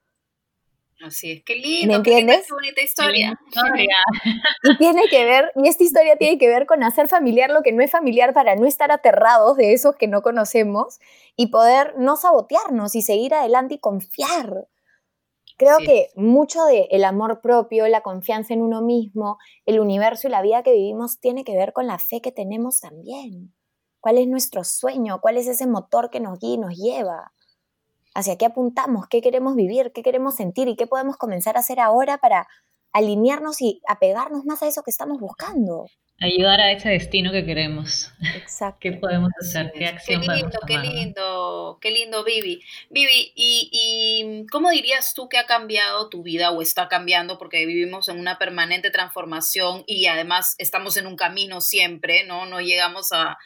Así 1.01 1.31
es, 1.31 1.45
qué 1.45 1.57
lindo, 1.57 1.89
¿Me 1.89 1.95
entiendes? 1.97 2.47
Qué 2.47 2.55
bonita 2.55 2.83
historia. 2.83 3.39
y 4.63 4.77
tiene 4.79 5.03
que 5.11 5.25
ver, 5.25 5.53
y 5.55 5.69
esta 5.69 5.85
historia 5.85 6.17
tiene 6.17 6.39
que 6.39 6.49
ver 6.49 6.65
con 6.67 6.83
hacer 6.83 7.09
familiar 7.09 7.51
lo 7.51 7.63
que 7.63 7.73
no 7.73 7.83
es 7.83 7.91
familiar 7.91 8.33
para 8.33 8.57
no 8.57 8.67
estar 8.67 8.91
aterrados 8.91 9.57
de 9.59 9.75
esos 9.75 9.97
que 9.97 10.09
no 10.09 10.23
conocemos 10.23 10.99
y 11.37 11.49
poder 11.49 11.95
no 11.99 12.17
sabotearnos 12.17 12.95
y 12.95 13.03
seguir 13.03 13.35
adelante 13.35 13.75
y 13.75 13.79
confiar. 13.79 14.69
Creo 15.59 15.79
que 15.79 16.11
mucho 16.17 16.65
del 16.67 16.87
el 16.91 17.05
amor 17.05 17.41
propio, 17.41 17.89
la 17.89 18.03
confianza 18.03 18.53
en 18.53 18.61
uno 18.61 18.83
mismo, 18.83 19.39
el 19.65 19.81
universo 19.81 20.29
y 20.29 20.31
la 20.31 20.43
vida 20.43 20.63
que 20.63 20.73
vivimos 20.73 21.19
tiene 21.19 21.45
que 21.45 21.57
ver 21.57 21.73
con 21.73 21.87
la 21.87 21.99
fe 21.99 22.21
que 22.21 22.31
tenemos 22.31 22.81
también. 22.81 23.55
¿Cuál 24.01 24.19
es 24.19 24.29
nuestro 24.29 24.65
sueño? 24.65 25.21
¿Cuál 25.23 25.39
es 25.39 25.47
ese 25.47 25.67
motor 25.67 26.11
que 26.11 26.21
nos 26.21 26.39
guía 26.39 26.55
y 26.55 26.59
nos 26.59 26.77
lleva? 26.77 27.33
Hacia 28.17 28.37
qué 28.39 28.47
apuntamos, 28.47 29.07
qué 29.09 29.21
queremos 29.21 29.55
vivir, 29.55 29.93
qué 29.95 30.03
queremos 30.03 30.35
sentir 30.35 30.69
y 30.69 30.77
qué 30.77 30.87
podemos 30.87 31.17
comenzar 31.19 31.57
a 31.57 31.61
hacer 31.61 31.79
ahora 31.81 32.19
para 32.19 32.49
alinearnos 32.93 33.61
y 33.61 33.83
apegarnos 33.87 34.47
más 34.47 34.63
a 34.63 34.69
eso 34.69 34.83
que 34.83 34.91
estamos 34.91 35.21
buscando. 35.21 35.87
Ayudar 36.19 36.63
a 36.63 36.73
ese 36.73 36.89
destino 36.89 37.31
que 37.31 37.45
queremos. 37.45 38.11
Exacto. 38.35 38.79
¿Qué 38.81 38.93
podemos 38.93 39.29
hacer? 39.39 39.71
¿Qué 39.77 39.85
acción 39.85 40.23
qué 40.23 40.29
lindo, 40.35 40.59
Qué 40.67 40.79
lindo, 40.79 41.79
qué 41.79 41.91
lindo, 41.91 42.25
Vivi. 42.25 42.63
Vivi, 42.89 43.33
¿y, 43.35 43.69
¿y 43.71 44.47
cómo 44.47 44.71
dirías 44.71 45.13
tú 45.13 45.29
que 45.29 45.37
ha 45.37 45.45
cambiado 45.45 46.09
tu 46.09 46.23
vida 46.23 46.53
o 46.53 46.63
está 46.63 46.89
cambiando? 46.89 47.37
Porque 47.37 47.67
vivimos 47.67 48.09
en 48.09 48.19
una 48.19 48.39
permanente 48.39 48.91
transformación 48.91 49.85
y 49.87 50.07
además 50.07 50.55
estamos 50.57 50.97
en 50.97 51.07
un 51.07 51.17
camino 51.17 51.61
siempre, 51.61 52.25
¿no? 52.25 52.47
No 52.47 52.63
llegamos 52.63 53.13
a, 53.13 53.37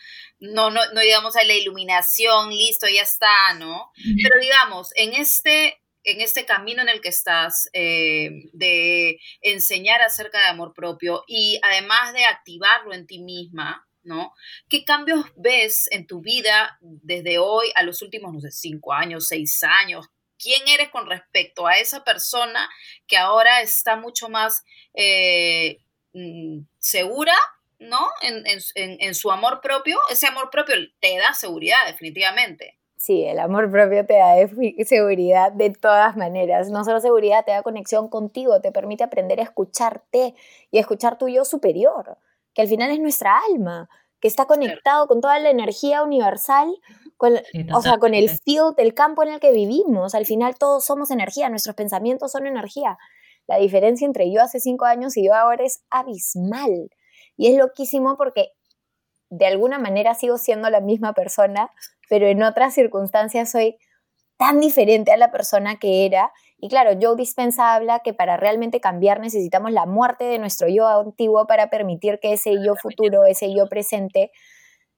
no, 0.40 0.70
no, 0.70 0.81
no 0.92 1.00
digamos 1.00 1.37
a 1.37 1.44
la 1.44 1.55
iluminación, 1.55 2.50
listo, 2.50 2.87
ya 2.88 3.03
está, 3.03 3.55
¿no? 3.59 3.92
Pero 3.94 4.40
digamos, 4.40 4.88
en 4.96 5.14
este, 5.14 5.81
en 6.03 6.20
este 6.20 6.46
camino 6.46 6.83
en 6.83 6.88
el 6.88 7.00
que 7.00 7.11
estás 7.11 7.68
eh, 7.74 8.31
de 8.53 9.20
enseñar 9.42 10.00
acerca 10.00 10.40
de 10.40 10.48
amor 10.48 10.72
propio 10.74 11.24
y 11.26 11.61
además 11.62 12.14
de 12.14 12.24
activarlo 12.24 12.94
en 12.94 13.07
ti 13.07 13.22
misma, 13.22 13.87
¿no? 14.03 14.33
¿Qué 14.68 14.85
cambios 14.85 15.26
ves 15.37 15.88
en 15.90 16.07
tu 16.07 16.22
vida 16.22 16.79
desde 16.81 17.38
hoy 17.38 17.68
a 17.74 17.83
los 17.83 18.00
últimos, 18.00 18.33
no 18.33 18.40
sé, 18.40 18.50
cinco 18.50 18.94
años, 18.94 19.29
seis 19.29 19.62
años? 19.62 20.07
¿Quién 20.38 20.66
eres 20.68 20.88
con 20.88 21.07
respecto 21.07 21.66
a 21.66 21.76
esa 21.76 22.03
persona 22.03 22.66
que 23.07 23.18
ahora 23.18 23.61
está 23.61 23.96
mucho 23.96 24.31
más 24.31 24.64
eh, 24.94 25.81
mm, 26.14 26.61
segura 26.79 27.37
¿no? 27.80 27.98
En, 28.22 28.44
en, 28.46 29.14
su 29.14 29.30
amor 29.30 29.60
propio, 29.60 29.98
ese 30.10 30.26
amor 30.26 30.50
propio 30.50 30.74
te 31.00 31.16
da 31.16 31.32
seguridad, 31.34 31.78
definitivamente. 31.86 32.78
Sí, 32.96 33.24
el 33.24 33.38
amor 33.38 33.70
propio 33.70 34.04
te 34.04 34.14
da 34.14 34.34
seguridad 34.84 35.52
de 35.52 35.70
todas 35.70 36.16
maneras. 36.16 36.70
No 36.70 36.84
solo 36.84 37.00
seguridad, 37.00 37.44
te 37.44 37.52
da 37.52 37.62
conexión 37.62 38.08
contigo, 38.08 38.60
te 38.60 38.72
permite 38.72 39.04
aprender 39.04 39.40
a 39.40 39.44
escucharte 39.44 40.34
y 40.70 40.76
a 40.76 40.80
escuchar 40.80 41.16
tu 41.16 41.28
yo 41.28 41.46
superior, 41.46 42.18
que 42.52 42.62
al 42.62 42.68
final 42.68 42.90
es 42.90 43.00
nuestra 43.00 43.40
alma, 43.50 43.88
que 44.20 44.28
está 44.28 44.44
conectado 44.44 45.06
con 45.06 45.22
toda 45.22 45.38
la 45.38 45.48
energía 45.48 46.02
universal, 46.02 46.70
con, 47.16 47.40
o 47.74 47.80
sea, 47.80 47.96
con 47.96 48.12
el 48.12 48.28
field, 48.28 48.74
el 48.76 48.92
campo 48.92 49.22
en 49.22 49.30
el 49.30 49.40
que 49.40 49.52
vivimos. 49.52 50.14
Al 50.14 50.26
final 50.26 50.56
todos 50.58 50.84
somos 50.84 51.10
energía, 51.10 51.48
nuestros 51.48 51.74
pensamientos 51.74 52.32
son 52.32 52.46
energía. 52.46 52.98
La 53.46 53.56
diferencia 53.56 54.06
entre 54.06 54.30
yo 54.30 54.42
hace 54.42 54.60
cinco 54.60 54.84
años 54.84 55.16
y 55.16 55.24
yo 55.24 55.34
ahora 55.34 55.64
es 55.64 55.82
abismal. 55.90 56.90
Y 57.40 57.46
es 57.46 57.57
loquísimo 57.57 58.18
porque 58.18 58.53
de 59.31 59.46
alguna 59.46 59.79
manera 59.79 60.14
sigo 60.14 60.37
siendo 60.37 60.68
la 60.68 60.83
misma 60.83 61.14
persona, 61.14 61.70
pero 62.11 62.26
en 62.26 62.42
otras 62.42 62.74
circunstancias 62.74 63.50
soy 63.50 63.79
tan 64.37 64.61
diferente 64.61 65.11
a 65.11 65.16
la 65.16 65.33
persona 65.33 65.79
que 65.79 66.05
era. 66.05 66.35
Y 66.59 66.68
claro, 66.68 66.98
Joe 67.00 67.16
Dispensa 67.16 67.74
habla 67.74 68.00
que 68.00 68.12
para 68.12 68.37
realmente 68.37 68.79
cambiar 68.79 69.20
necesitamos 69.20 69.72
la 69.72 69.87
muerte 69.87 70.24
de 70.24 70.38
nuestro 70.38 70.68
yo 70.68 70.87
antiguo 70.87 71.46
para 71.46 71.70
permitir 71.70 72.18
que 72.20 72.35
ese 72.35 72.62
yo 72.62 72.76
futuro, 72.76 73.24
ese 73.24 73.55
yo 73.55 73.70
presente, 73.70 74.33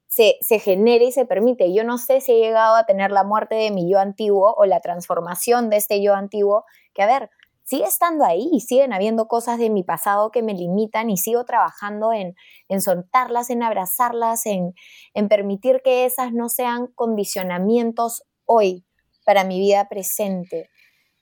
se, 0.09 0.35
se 0.41 0.59
genere 0.59 1.05
y 1.05 1.11
se 1.13 1.25
permite. 1.25 1.73
Yo 1.73 1.85
no 1.85 1.97
sé 1.97 2.19
si 2.19 2.33
he 2.33 2.39
llegado 2.39 2.75
a 2.75 2.85
tener 2.85 3.11
la 3.11 3.23
muerte 3.23 3.55
de 3.55 3.71
mi 3.71 3.89
yo 3.89 3.99
antiguo 3.99 4.53
o 4.57 4.65
la 4.65 4.81
transformación 4.81 5.69
de 5.69 5.77
este 5.77 6.03
yo 6.03 6.13
antiguo, 6.13 6.65
que 6.93 7.03
a 7.03 7.07
ver, 7.07 7.29
sigue 7.63 7.85
estando 7.85 8.25
ahí 8.25 8.49
y 8.51 8.61
siguen 8.61 8.93
habiendo 8.93 9.27
cosas 9.27 9.57
de 9.57 9.69
mi 9.69 9.83
pasado 9.83 10.31
que 10.31 10.43
me 10.43 10.53
limitan 10.53 11.09
y 11.09 11.17
sigo 11.17 11.45
trabajando 11.45 12.13
en, 12.13 12.35
en 12.67 12.81
soltarlas, 12.81 13.49
en 13.49 13.63
abrazarlas, 13.63 14.45
en, 14.45 14.73
en 15.13 15.27
permitir 15.29 15.81
que 15.83 16.05
esas 16.05 16.33
no 16.33 16.49
sean 16.49 16.87
condicionamientos 16.87 18.23
hoy 18.45 18.85
para 19.25 19.43
mi 19.43 19.59
vida 19.59 19.87
presente. 19.89 20.69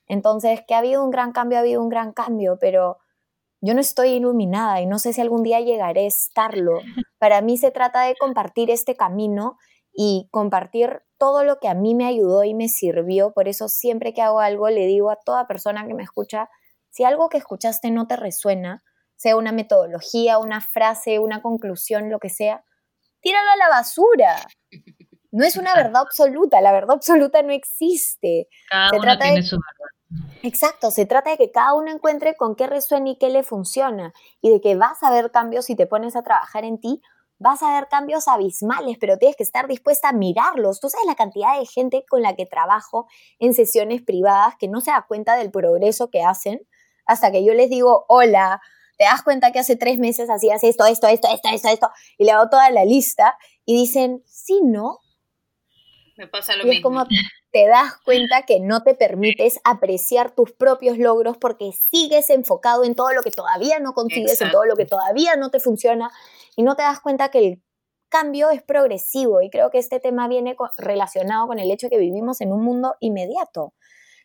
Entonces, 0.07 0.61
que 0.67 0.73
ha 0.73 0.79
habido 0.79 1.03
un 1.03 1.11
gran 1.11 1.31
cambio, 1.31 1.57
ha 1.57 1.61
habido 1.61 1.81
un 1.81 1.89
gran 1.89 2.11
cambio, 2.11 2.57
pero 2.59 2.97
yo 3.61 3.73
no 3.73 3.79
estoy 3.79 4.09
iluminada 4.09 4.81
y 4.81 4.87
no 4.87 4.99
sé 4.99 5.13
si 5.13 5.21
algún 5.21 5.43
día 5.43 5.61
llegaré 5.61 6.05
a 6.05 6.07
estarlo. 6.07 6.79
Para 7.19 7.41
mí 7.41 7.57
se 7.57 7.71
trata 7.71 8.01
de 8.01 8.15
compartir 8.15 8.71
este 8.71 8.95
camino 8.95 9.57
y 9.93 10.27
compartir 10.31 11.01
todo 11.17 11.43
lo 11.43 11.59
que 11.59 11.67
a 11.67 11.73
mí 11.73 11.95
me 11.95 12.05
ayudó 12.05 12.43
y 12.43 12.53
me 12.53 12.67
sirvió. 12.67 13.31
Por 13.31 13.47
eso 13.47 13.67
siempre 13.67 14.13
que 14.13 14.21
hago 14.21 14.39
algo 14.39 14.69
le 14.69 14.85
digo 14.87 15.11
a 15.11 15.17
toda 15.17 15.47
persona 15.47 15.85
que 15.85 15.93
me 15.93 16.03
escucha, 16.03 16.49
si 16.89 17.03
algo 17.03 17.29
que 17.29 17.37
escuchaste 17.37 17.91
no 17.91 18.07
te 18.07 18.15
resuena, 18.15 18.83
sea 19.15 19.35
una 19.35 19.51
metodología, 19.51 20.39
una 20.39 20.61
frase, 20.61 21.19
una 21.19 21.41
conclusión, 21.41 22.09
lo 22.09 22.19
que 22.19 22.29
sea, 22.29 22.63
tíralo 23.21 23.49
a 23.51 23.57
la 23.57 23.69
basura. 23.69 24.35
No 25.31 25.45
es 25.45 25.55
una 25.55 25.73
verdad 25.75 26.01
absoluta, 26.01 26.59
la 26.59 26.73
verdad 26.73 26.95
absoluta 26.95 27.41
no 27.41 27.53
existe. 27.53 28.49
Cada 28.69 28.89
se 28.89 28.95
uno 28.95 29.03
trata 29.03 29.25
tiene 29.25 29.43
su 29.43 29.55
verdad. 29.55 29.91
Exacto, 30.43 30.91
se 30.91 31.05
trata 31.05 31.29
de 31.29 31.37
que 31.37 31.51
cada 31.51 31.73
uno 31.73 31.91
encuentre 31.91 32.35
con 32.35 32.55
qué 32.55 32.67
resuena 32.67 33.11
y 33.11 33.17
qué 33.17 33.29
le 33.29 33.43
funciona 33.43 34.11
y 34.41 34.49
de 34.49 34.59
que 34.59 34.75
vas 34.75 35.01
a 35.03 35.11
ver 35.11 35.31
cambios 35.31 35.65
si 35.65 35.75
te 35.75 35.87
pones 35.87 36.15
a 36.15 36.23
trabajar 36.23 36.65
en 36.65 36.81
ti 36.81 37.01
vas 37.41 37.63
a 37.63 37.73
ver 37.73 37.87
cambios 37.87 38.27
abismales, 38.27 38.97
pero 38.99 39.17
tienes 39.17 39.35
que 39.35 39.43
estar 39.43 39.67
dispuesta 39.67 40.09
a 40.09 40.13
mirarlos. 40.13 40.79
Tú 40.79 40.89
sabes 40.89 41.07
la 41.07 41.15
cantidad 41.15 41.57
de 41.57 41.65
gente 41.65 42.05
con 42.07 42.21
la 42.21 42.35
que 42.35 42.45
trabajo 42.45 43.07
en 43.39 43.55
sesiones 43.55 44.03
privadas 44.03 44.55
que 44.59 44.67
no 44.67 44.79
se 44.79 44.91
da 44.91 45.05
cuenta 45.07 45.35
del 45.35 45.49
progreso 45.49 46.11
que 46.11 46.21
hacen 46.21 46.61
hasta 47.07 47.31
que 47.31 47.43
yo 47.43 47.53
les 47.55 47.69
digo, 47.69 48.05
hola, 48.07 48.61
te 48.97 49.05
das 49.05 49.23
cuenta 49.23 49.51
que 49.51 49.57
hace 49.57 49.75
tres 49.75 49.97
meses 49.97 50.29
hacías 50.29 50.63
esto, 50.63 50.85
esto, 50.85 51.07
esto, 51.07 51.27
esto, 51.33 51.49
esto, 51.51 51.67
esto, 51.69 51.89
y 52.19 52.25
le 52.25 52.31
hago 52.31 52.47
toda 52.49 52.69
la 52.69 52.85
lista 52.85 53.35
y 53.65 53.73
dicen, 53.73 54.21
sí, 54.27 54.61
no. 54.63 54.99
Me 56.21 56.27
pasa 56.27 56.55
lo 56.55 56.67
y 56.67 56.77
Es 56.77 56.83
como 56.83 57.03
te 57.51 57.67
das 57.67 57.97
cuenta 58.05 58.43
que 58.43 58.59
no 58.59 58.83
te 58.83 58.93
permites 58.93 59.59
apreciar 59.63 60.29
tus 60.29 60.51
propios 60.51 60.99
logros 60.99 61.37
porque 61.39 61.71
sigues 61.71 62.29
enfocado 62.29 62.83
en 62.83 62.93
todo 62.93 63.11
lo 63.11 63.23
que 63.23 63.31
todavía 63.31 63.79
no 63.79 63.93
consigues, 63.93 64.39
en 64.39 64.51
todo 64.51 64.65
lo 64.65 64.75
que 64.75 64.85
todavía 64.85 65.35
no 65.35 65.49
te 65.49 65.59
funciona 65.59 66.11
y 66.55 66.61
no 66.61 66.75
te 66.75 66.83
das 66.83 66.99
cuenta 66.99 67.29
que 67.29 67.39
el 67.39 67.63
cambio 68.07 68.51
es 68.51 68.61
progresivo 68.61 69.41
y 69.41 69.49
creo 69.49 69.71
que 69.71 69.79
este 69.79 69.99
tema 69.99 70.27
viene 70.27 70.55
relacionado 70.77 71.47
con 71.47 71.57
el 71.57 71.71
hecho 71.71 71.87
de 71.87 71.91
que 71.91 71.97
vivimos 71.97 72.39
en 72.41 72.53
un 72.53 72.63
mundo 72.63 72.93
inmediato. 72.99 73.73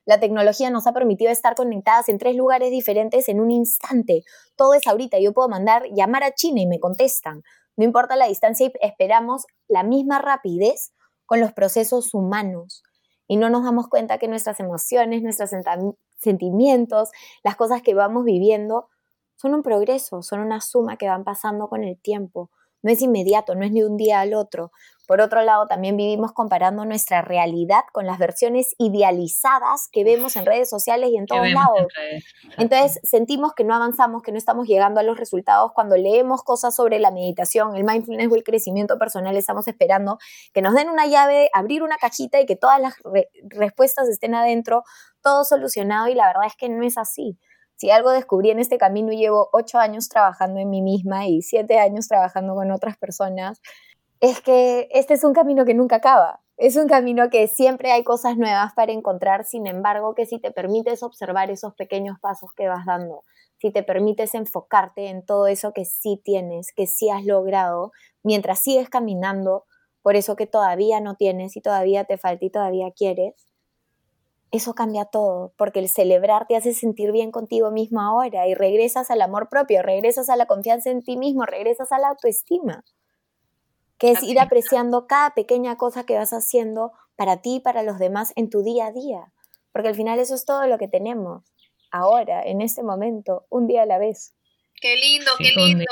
La 0.05 0.21
tecnología 0.21 0.69
nos 0.69 0.87
ha 0.87 0.93
permitido 0.93 1.31
estar 1.31 1.55
conectadas 1.55 2.11
en 2.11 2.19
tres 2.19 2.37
lugares 2.37 2.71
diferentes 2.71 3.27
en 3.31 3.41
un 3.41 3.51
instante. 3.51 4.23
Todo 4.55 4.75
es 4.75 4.87
ahorita. 4.87 5.19
Yo 5.19 5.33
puedo 5.33 5.49
mandar 5.49 5.85
llamar 5.97 6.25
a 6.25 6.35
China 6.35 6.61
y 6.61 6.67
me 6.67 6.79
contestan. 6.79 7.41
No 7.75 7.85
importa 7.85 8.17
la 8.17 8.27
distancia 8.27 8.67
y 8.67 8.73
esperamos 8.83 9.47
la 9.67 9.83
misma 9.83 10.21
rapidez 10.21 10.93
con 11.27 11.41
los 11.41 11.53
procesos 11.53 12.15
humanos. 12.15 12.83
Y 13.29 13.37
no 13.37 13.51
nos 13.51 13.65
damos 13.65 13.89
cuenta 13.89 14.19
que 14.19 14.29
nuestras 14.29 14.61
emociones, 14.61 15.23
nuestros 15.23 15.51
sentimientos, 16.17 17.11
las 17.43 17.57
cosas 17.57 17.83
que 17.83 17.95
vamos 17.95 18.25
viviendo 18.25 18.89
son 19.37 19.55
un 19.55 19.63
progreso, 19.63 20.23
son 20.23 20.41
una 20.41 20.61
suma 20.61 20.97
que 20.97 21.09
van 21.09 21.25
pasando 21.25 21.69
con 21.69 21.85
el 21.85 21.99
tiempo. 22.01 22.51
No 22.87 22.93
es 22.93 23.03
inmediato, 23.03 23.57
no 23.57 23.65
es 23.65 23.73
ni 23.73 23.83
un 23.83 23.97
día 23.97 24.21
al 24.21 24.33
otro. 24.33 24.71
Por 25.09 25.21
otro 25.21 25.43
lado, 25.43 25.67
también 25.67 25.97
vivimos 25.97 26.31
comparando 26.31 26.85
nuestra 26.85 27.21
realidad 27.21 27.81
con 27.93 28.07
las 28.07 28.17
versiones 28.17 28.77
idealizadas 28.79 29.89
que 29.91 30.05
vemos 30.05 30.37
en 30.37 30.47
redes 30.47 30.71
sociales 30.71 31.11
y 31.11 31.17
en 31.17 31.27
todos 31.27 31.51
lados. 31.51 31.89
Entonces, 32.57 33.01
sentimos 33.03 33.55
que 33.55 33.65
no 33.65 33.75
avanzamos, 33.75 34.23
que 34.23 34.31
no 34.31 34.39
estamos 34.39 34.69
llegando 34.69 35.01
a 35.01 35.03
los 35.03 35.19
resultados. 35.19 35.73
Cuando 35.75 35.97
leemos 35.97 36.45
cosas 36.45 36.77
sobre 36.77 37.01
la 37.01 37.11
meditación, 37.11 37.75
el 37.75 37.83
mindfulness 37.83 38.31
o 38.31 38.37
el 38.37 38.45
crecimiento 38.45 38.99
personal, 38.99 39.37
estamos 39.37 39.67
esperando 39.67 40.19
que 40.55 40.63
nos 40.63 40.73
den 40.73 40.89
una 40.89 41.07
llave, 41.09 41.51
abrir 41.55 41.83
una 41.83 41.97
cajita 41.97 42.41
y 42.41 42.47
que 42.47 42.55
todas 42.55 42.81
las 42.81 42.95
respuestas 43.49 44.09
estén 44.09 44.37
adentro, 44.37 44.85
todo 45.23 45.45
solucionado 45.45 46.07
y 46.07 46.15
la 46.15 46.29
verdad 46.29 46.47
es 46.47 46.55
que 46.55 46.69
no 46.69 46.87
es 46.87 46.99
así. 46.99 47.37
Si 47.77 47.91
algo 47.91 48.11
descubrí 48.11 48.51
en 48.51 48.59
este 48.59 48.79
camino, 48.79 49.13
llevo 49.13 49.49
ocho 49.53 49.79
años 49.79 50.09
trabajando 50.09 50.61
en 50.61 50.71
mí 50.71 50.83
misma 50.83 51.27
y 51.27 51.43
siete 51.43 51.79
años 51.79 52.09
trabajando 52.09 52.55
con 52.55 52.71
otras 52.71 52.97
personas, 52.97 53.61
es 54.21 54.41
que 54.41 54.89
este 54.93 55.15
es 55.15 55.25
un 55.25 55.35
camino 55.35 55.65
que 55.65 55.75
nunca 55.75 55.97
acaba. 55.97 56.41
Es 56.57 56.77
un 56.77 56.89
camino 56.89 57.29
que 57.29 57.49
siempre 57.49 57.93
hay 57.93 58.03
cosas 58.03 58.39
nuevas 58.39 58.73
para 58.75 58.93
encontrar, 58.93 59.45
sin 59.45 59.67
embargo, 59.67 60.15
que 60.15 60.25
si 60.25 60.39
te 60.39 60.51
permites 60.51 61.03
observar 61.03 61.51
esos 61.51 61.75
pequeños 61.75 62.19
pasos 62.19 62.51
que 62.57 62.67
vas 62.67 62.87
dando, 62.87 63.25
si 63.59 63.71
te 63.71 63.83
permites 63.83 64.35
enfocarte 64.35 65.09
en 65.09 65.25
todo 65.25 65.47
eso 65.47 65.73
que 65.73 65.85
sí 65.85 66.21
tienes, 66.25 66.73
que 66.75 66.87
sí 66.87 67.11
has 67.11 67.27
logrado, 67.27 67.93
mientras 68.23 68.61
sigues 68.61 68.89
caminando 68.89 69.65
por 70.01 70.17
eso 70.17 70.35
que 70.37 70.47
todavía 70.47 71.01
no 71.01 71.17
tienes 71.17 71.57
y 71.57 71.61
todavía 71.61 72.05
te 72.05 72.17
falta 72.17 72.45
y 72.45 72.51
todavía 72.51 72.91
quieres, 72.91 73.46
eso 74.51 74.75
cambia 74.75 75.05
todo, 75.05 75.53
porque 75.57 75.81
el 75.81 75.89
celebrar 75.89 76.47
te 76.47 76.57
hace 76.57 76.73
sentir 76.73 77.13
bien 77.13 77.31
contigo 77.31 77.71
mismo 77.71 78.01
ahora 78.01 78.47
y 78.47 78.55
regresas 78.55 79.11
al 79.11 79.23
amor 79.23 79.49
propio, 79.49 79.83
regresas 79.83 80.29
a 80.29 80.37
la 80.37 80.47
confianza 80.47 80.91
en 80.91 81.03
ti 81.03 81.17
mismo, 81.17 81.45
regresas 81.45 81.93
a 81.93 81.99
la 81.99 82.09
autoestima, 82.09 82.85
que 83.99 84.13
es 84.13 84.23
ir 84.23 84.39
apreciando 84.39 85.07
cada 85.07 85.35
pequeña 85.35 85.77
cosa 85.77 86.05
que 86.05 86.17
vas 86.17 86.33
haciendo 86.33 86.93
para 87.17 87.39
ti 87.39 87.57
y 87.57 87.61
para 87.61 87.83
los 87.83 87.99
demás 87.99 88.33
en 88.37 88.51
tu 88.51 88.63
día 88.63 88.87
a 88.87 88.93
día, 88.93 89.33
porque 89.73 89.89
al 89.89 89.95
final 89.95 90.19
eso 90.19 90.35
es 90.35 90.45
todo 90.45 90.67
lo 90.67 90.79
que 90.79 90.89
tenemos 90.89 91.43
ahora, 91.91 92.43
en 92.43 92.61
este 92.61 92.83
momento, 92.83 93.47
un 93.49 93.67
día 93.67 93.83
a 93.83 93.87
la 93.87 93.99
vez. 93.99 94.36
Qué 94.81 94.97
lindo, 94.97 95.31
qué 95.39 95.53
lindo. 95.57 95.87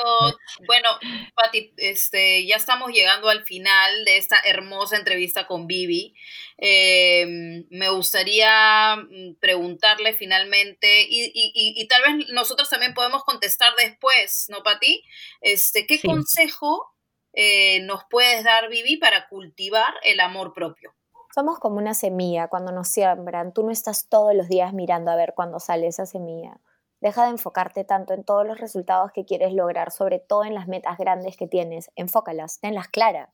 Bueno, 0.66 0.88
Pati, 1.34 1.72
este, 1.78 2.46
ya 2.46 2.56
estamos 2.56 2.90
llegando 2.92 3.30
al 3.30 3.42
final 3.44 4.04
de 4.04 4.18
esta 4.18 4.38
hermosa 4.44 4.96
entrevista 4.96 5.46
con 5.46 5.66
Vivi. 5.66 6.14
Em, 6.58 7.66
me 7.70 7.88
gustaría 7.90 8.96
mm, 8.96 9.36
preguntarle 9.40 10.12
finalmente, 10.12 11.06
y, 11.08 11.24
y, 11.34 11.52
y, 11.54 11.88
tal 11.88 12.02
vez 12.02 12.28
nosotros 12.32 12.68
también 12.68 12.92
podemos 12.92 13.24
contestar 13.24 13.74
después, 13.76 14.46
¿no, 14.50 14.62
Pati? 14.62 15.02
Este, 15.40 15.86
¿Qué 15.86 16.00
consejo 16.00 16.92
eh, 17.32 17.80
nos 17.80 18.02
puedes 18.10 18.44
dar, 18.44 18.68
Vivi, 18.68 18.98
para 18.98 19.28
cultivar 19.28 19.94
el 20.02 20.20
amor 20.20 20.52
propio? 20.52 20.94
Somos 21.34 21.58
como 21.58 21.78
una 21.78 21.94
semilla 21.94 22.48
cuando 22.48 22.70
nos 22.70 22.88
siembran. 22.88 23.52
Tú 23.54 23.64
no 23.64 23.72
estás 23.72 24.08
todos 24.08 24.34
los 24.34 24.48
días 24.48 24.72
mirando 24.74 25.10
a 25.10 25.16
ver 25.16 25.32
cuándo 25.34 25.58
sale 25.58 25.86
esa 25.86 26.06
semilla 26.06 26.60
Deja 27.04 27.24
de 27.24 27.32
enfocarte 27.32 27.84
tanto 27.84 28.14
en 28.14 28.24
todos 28.24 28.46
los 28.46 28.58
resultados 28.58 29.12
que 29.12 29.26
quieres 29.26 29.52
lograr, 29.52 29.90
sobre 29.90 30.20
todo 30.20 30.44
en 30.44 30.54
las 30.54 30.68
metas 30.68 30.96
grandes 30.96 31.36
que 31.36 31.46
tienes. 31.46 31.90
Enfócalas, 31.96 32.60
tenlas 32.60 32.88
claras. 32.88 33.28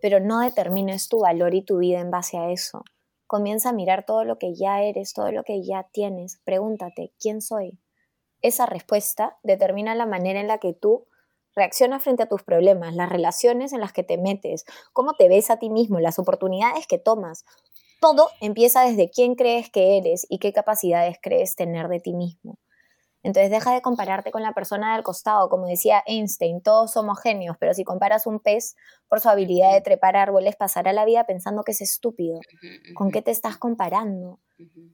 Pero 0.00 0.18
no 0.18 0.40
determines 0.40 1.10
tu 1.10 1.18
valor 1.18 1.54
y 1.54 1.60
tu 1.60 1.76
vida 1.76 2.00
en 2.00 2.10
base 2.10 2.38
a 2.38 2.50
eso. 2.50 2.84
Comienza 3.26 3.68
a 3.68 3.72
mirar 3.74 4.06
todo 4.06 4.24
lo 4.24 4.38
que 4.38 4.54
ya 4.54 4.80
eres, 4.80 5.12
todo 5.12 5.30
lo 5.30 5.42
que 5.42 5.62
ya 5.62 5.86
tienes. 5.92 6.40
Pregúntate, 6.44 7.12
¿quién 7.20 7.42
soy? 7.42 7.78
Esa 8.40 8.64
respuesta 8.64 9.36
determina 9.42 9.94
la 9.94 10.06
manera 10.06 10.40
en 10.40 10.48
la 10.48 10.56
que 10.56 10.72
tú 10.72 11.06
reaccionas 11.54 12.02
frente 12.02 12.22
a 12.22 12.28
tus 12.30 12.44
problemas, 12.44 12.94
las 12.94 13.10
relaciones 13.10 13.74
en 13.74 13.80
las 13.80 13.92
que 13.92 14.04
te 14.04 14.16
metes, 14.16 14.64
cómo 14.94 15.12
te 15.12 15.28
ves 15.28 15.50
a 15.50 15.58
ti 15.58 15.68
mismo, 15.68 16.00
las 16.00 16.18
oportunidades 16.18 16.86
que 16.86 16.96
tomas. 16.96 17.44
Todo 18.00 18.30
empieza 18.40 18.86
desde 18.86 19.10
quién 19.10 19.34
crees 19.34 19.68
que 19.68 19.98
eres 19.98 20.26
y 20.30 20.38
qué 20.38 20.54
capacidades 20.54 21.18
crees 21.20 21.56
tener 21.56 21.88
de 21.88 22.00
ti 22.00 22.14
mismo. 22.14 22.58
Entonces 23.26 23.50
deja 23.50 23.74
de 23.74 23.82
compararte 23.82 24.30
con 24.30 24.44
la 24.44 24.52
persona 24.52 24.94
del 24.94 25.02
costado. 25.02 25.48
Como 25.48 25.66
decía 25.66 26.00
Einstein, 26.06 26.62
todos 26.62 26.92
somos 26.92 27.20
genios, 27.20 27.56
pero 27.58 27.74
si 27.74 27.82
comparas 27.82 28.24
un 28.24 28.38
pez 28.38 28.76
por 29.08 29.18
su 29.18 29.28
habilidad 29.28 29.72
de 29.72 29.80
trepar 29.80 30.16
árboles, 30.16 30.54
pasará 30.54 30.92
la 30.92 31.04
vida 31.04 31.24
pensando 31.24 31.64
que 31.64 31.72
es 31.72 31.80
estúpido. 31.80 32.38
¿Con 32.94 33.10
qué 33.10 33.22
te 33.22 33.32
estás 33.32 33.56
comparando? 33.56 34.38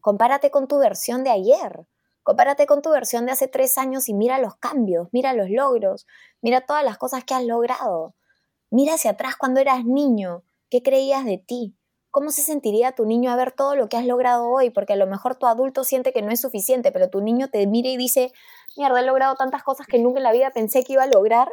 Compárate 0.00 0.50
con 0.50 0.66
tu 0.66 0.78
versión 0.78 1.24
de 1.24 1.30
ayer. 1.30 1.86
Compárate 2.22 2.64
con 2.64 2.80
tu 2.80 2.88
versión 2.88 3.26
de 3.26 3.32
hace 3.32 3.48
tres 3.48 3.76
años 3.76 4.08
y 4.08 4.14
mira 4.14 4.38
los 4.38 4.56
cambios, 4.56 5.08
mira 5.12 5.34
los 5.34 5.50
logros, 5.50 6.06
mira 6.40 6.62
todas 6.62 6.84
las 6.84 6.96
cosas 6.96 7.24
que 7.24 7.34
has 7.34 7.44
logrado. 7.44 8.14
Mira 8.70 8.94
hacia 8.94 9.10
atrás 9.10 9.36
cuando 9.36 9.60
eras 9.60 9.84
niño, 9.84 10.42
¿qué 10.70 10.82
creías 10.82 11.26
de 11.26 11.36
ti? 11.36 11.76
¿Cómo 12.12 12.30
se 12.30 12.42
sentiría 12.42 12.92
tu 12.92 13.06
niño 13.06 13.30
a 13.30 13.36
ver 13.36 13.52
todo 13.52 13.74
lo 13.74 13.88
que 13.88 13.96
has 13.96 14.04
logrado 14.04 14.46
hoy? 14.46 14.68
Porque 14.68 14.92
a 14.92 14.96
lo 14.96 15.06
mejor 15.06 15.36
tu 15.36 15.46
adulto 15.46 15.82
siente 15.82 16.12
que 16.12 16.20
no 16.20 16.30
es 16.30 16.42
suficiente, 16.42 16.92
pero 16.92 17.08
tu 17.08 17.22
niño 17.22 17.48
te 17.48 17.66
mira 17.66 17.88
y 17.88 17.96
dice, 17.96 18.32
mierda, 18.76 19.00
he 19.00 19.06
logrado 19.06 19.34
tantas 19.34 19.62
cosas 19.62 19.86
que 19.86 19.98
nunca 19.98 20.18
en 20.18 20.24
la 20.24 20.32
vida 20.32 20.50
pensé 20.50 20.84
que 20.84 20.92
iba 20.92 21.04
a 21.04 21.06
lograr. 21.06 21.48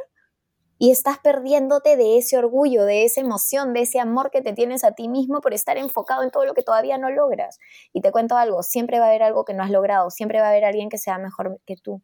Y 0.78 0.92
estás 0.92 1.18
perdiéndote 1.20 1.96
de 1.96 2.18
ese 2.18 2.38
orgullo, 2.38 2.84
de 2.84 3.06
esa 3.06 3.22
emoción, 3.22 3.72
de 3.74 3.84
ese 3.84 4.02
amor 4.02 4.32
que 4.32 4.42
te 4.42 4.52
tienes 4.52 4.84
a 4.84 4.92
ti 4.92 5.08
mismo 5.08 5.40
por 5.40 5.54
estar 5.54 5.78
enfocado 5.78 6.24
en 6.24 6.32
todo 6.32 6.44
lo 6.44 6.54
que 6.54 6.62
todavía 6.62 6.98
no 6.98 7.10
logras. 7.10 7.58
Y 7.94 8.02
te 8.02 8.12
cuento 8.12 8.36
algo, 8.36 8.62
siempre 8.62 9.00
va 9.00 9.06
a 9.06 9.10
haber 9.10 9.24
algo 9.24 9.46
que 9.46 9.54
no 9.54 9.64
has 9.64 9.72
logrado, 9.72 10.10
siempre 10.10 10.42
va 10.42 10.48
a 10.48 10.50
haber 10.50 10.66
alguien 10.66 10.90
que 10.90 10.98
sea 10.98 11.18
mejor 11.20 11.62
que 11.66 11.78
tú. 11.78 12.02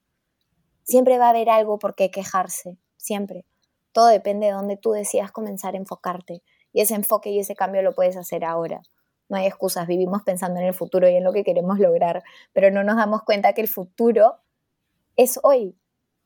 Siempre 0.83 1.17
va 1.17 1.27
a 1.27 1.29
haber 1.31 1.49
algo 1.49 1.77
por 1.77 1.93
qué 1.93 2.09
quejarse, 2.09 2.77
siempre. 2.95 3.45
Todo 3.91 4.07
depende 4.07 4.45
de 4.45 4.53
dónde 4.53 4.77
tú 4.77 4.91
decidas 4.91 5.33
comenzar 5.33 5.73
a 5.73 5.77
enfocarte. 5.77 6.41
Y 6.75 6.81
ese 6.81 6.93
enfoque 6.93 7.29
y 7.29 7.39
ese 7.39 7.55
cambio 7.55 7.81
lo 7.81 7.93
puedes 7.93 8.17
hacer 8.17 8.43
ahora. 8.43 8.81
No 9.29 9.37
hay 9.37 9.45
excusas, 9.45 9.87
vivimos 9.87 10.23
pensando 10.23 10.59
en 10.59 10.65
el 10.67 10.73
futuro 10.73 11.07
y 11.09 11.15
en 11.15 11.23
lo 11.23 11.31
que 11.31 11.45
queremos 11.45 11.79
lograr, 11.79 12.21
pero 12.51 12.69
no 12.69 12.83
nos 12.83 12.97
damos 12.97 13.23
cuenta 13.23 13.53
que 13.53 13.61
el 13.61 13.69
futuro 13.69 14.35
es 15.15 15.39
hoy, 15.41 15.73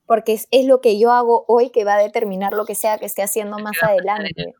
porque 0.07 0.33
es, 0.33 0.65
lo 0.65 0.81
que 0.81 0.99
yo 0.99 1.11
hago 1.11 1.45
hoy 1.47 1.69
que 1.69 1.85
va 1.85 1.97
a 1.97 2.01
determinar 2.01 2.53
lo 2.53 2.65
que 2.65 2.73
sea 2.73 2.97
que 2.97 3.05
esté 3.05 3.21
haciendo 3.21 3.59
más 3.59 3.77
adelante. 3.83 4.55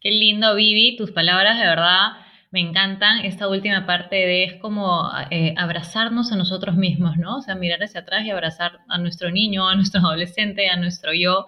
Qué 0.00 0.10
lindo, 0.10 0.54
Vivi, 0.54 0.96
tus 0.96 1.12
palabras 1.12 1.58
de 1.58 1.66
verdad 1.66 2.12
me 2.50 2.60
encantan. 2.60 3.26
Esta 3.26 3.48
última 3.48 3.84
parte 3.84 4.16
de 4.16 4.44
es 4.44 4.54
como 4.54 5.06
eh, 5.30 5.54
abrazarnos 5.58 6.32
a 6.32 6.36
nosotros 6.36 6.76
mismos, 6.76 7.18
¿no? 7.18 7.36
O 7.36 7.42
sea, 7.42 7.56
mirar 7.56 7.82
hacia 7.82 8.00
atrás 8.00 8.24
y 8.24 8.30
abrazar 8.30 8.80
a 8.88 8.96
nuestro 8.96 9.30
niño, 9.30 9.68
a 9.68 9.76
nuestro 9.76 10.00
adolescente, 10.00 10.70
a 10.70 10.76
nuestro 10.76 11.12
yo 11.12 11.46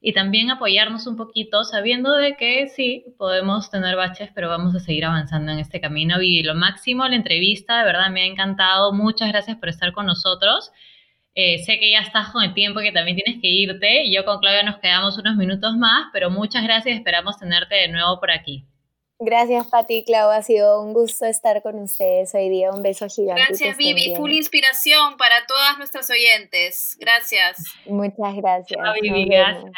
y 0.00 0.14
también 0.14 0.50
apoyarnos 0.50 1.06
un 1.06 1.16
poquito 1.16 1.62
sabiendo 1.64 2.14
de 2.14 2.36
que 2.36 2.68
sí, 2.68 3.04
podemos 3.18 3.70
tener 3.70 3.96
baches, 3.96 4.30
pero 4.34 4.48
vamos 4.48 4.74
a 4.74 4.80
seguir 4.80 5.04
avanzando 5.04 5.52
en 5.52 5.58
este 5.58 5.80
camino. 5.80 6.22
Y 6.22 6.42
lo 6.42 6.54
máximo, 6.54 7.06
la 7.06 7.16
entrevista, 7.16 7.78
de 7.78 7.84
verdad 7.84 8.10
me 8.10 8.22
ha 8.22 8.26
encantado. 8.26 8.92
Muchas 8.94 9.28
gracias 9.28 9.58
por 9.58 9.68
estar 9.68 9.92
con 9.92 10.06
nosotros. 10.06 10.72
Eh, 11.34 11.58
sé 11.64 11.78
que 11.78 11.90
ya 11.90 12.00
estás 12.00 12.30
con 12.30 12.42
el 12.42 12.54
tiempo 12.54 12.80
que 12.80 12.92
también 12.92 13.16
tienes 13.16 13.42
que 13.42 13.48
irte. 13.48 14.10
Yo 14.10 14.24
con 14.24 14.38
Claudia 14.38 14.62
nos 14.62 14.78
quedamos 14.78 15.18
unos 15.18 15.36
minutos 15.36 15.76
más, 15.76 16.08
pero 16.12 16.30
muchas 16.30 16.64
gracias. 16.64 16.96
Esperamos 16.96 17.38
tenerte 17.38 17.74
de 17.74 17.88
nuevo 17.88 18.18
por 18.20 18.30
aquí. 18.30 18.64
Gracias, 19.20 19.66
Pati 19.68 20.02
Clau. 20.04 20.30
Ha 20.30 20.42
sido 20.42 20.82
un 20.82 20.94
gusto 20.94 21.26
estar 21.26 21.62
con 21.62 21.78
ustedes 21.78 22.34
hoy 22.34 22.48
día. 22.48 22.70
Un 22.70 22.82
beso 22.82 23.06
gigante. 23.06 23.42
Gracias, 23.48 23.76
Vivi. 23.76 24.14
Full 24.16 24.32
inspiración 24.32 25.18
para 25.18 25.46
todas 25.46 25.76
nuestras 25.76 26.10
oyentes. 26.10 26.96
Gracias. 26.98 27.62
Muchas 27.84 28.34
gracias. 28.36 28.80
Vivi, 29.02 29.26
gracias. 29.26 29.72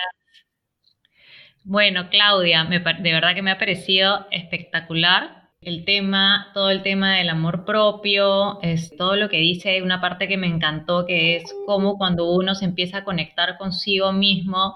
Bueno, 1.64 2.08
Claudia, 2.08 2.64
de 2.64 3.12
verdad 3.12 3.34
que 3.34 3.42
me 3.42 3.50
ha 3.50 3.58
parecido 3.58 4.26
espectacular 4.30 5.50
el 5.60 5.84
tema, 5.84 6.50
todo 6.54 6.70
el 6.70 6.82
tema 6.82 7.16
del 7.16 7.30
amor 7.30 7.64
propio, 7.64 8.60
es 8.62 8.94
todo 8.96 9.16
lo 9.16 9.28
que 9.28 9.36
dice, 9.38 9.80
una 9.82 10.00
parte 10.00 10.26
que 10.26 10.36
me 10.36 10.48
encantó, 10.48 11.06
que 11.06 11.36
es 11.36 11.44
cómo 11.66 11.98
cuando 11.98 12.32
uno 12.32 12.54
se 12.54 12.64
empieza 12.64 12.98
a 12.98 13.04
conectar 13.04 13.58
consigo 13.58 14.12
mismo, 14.12 14.74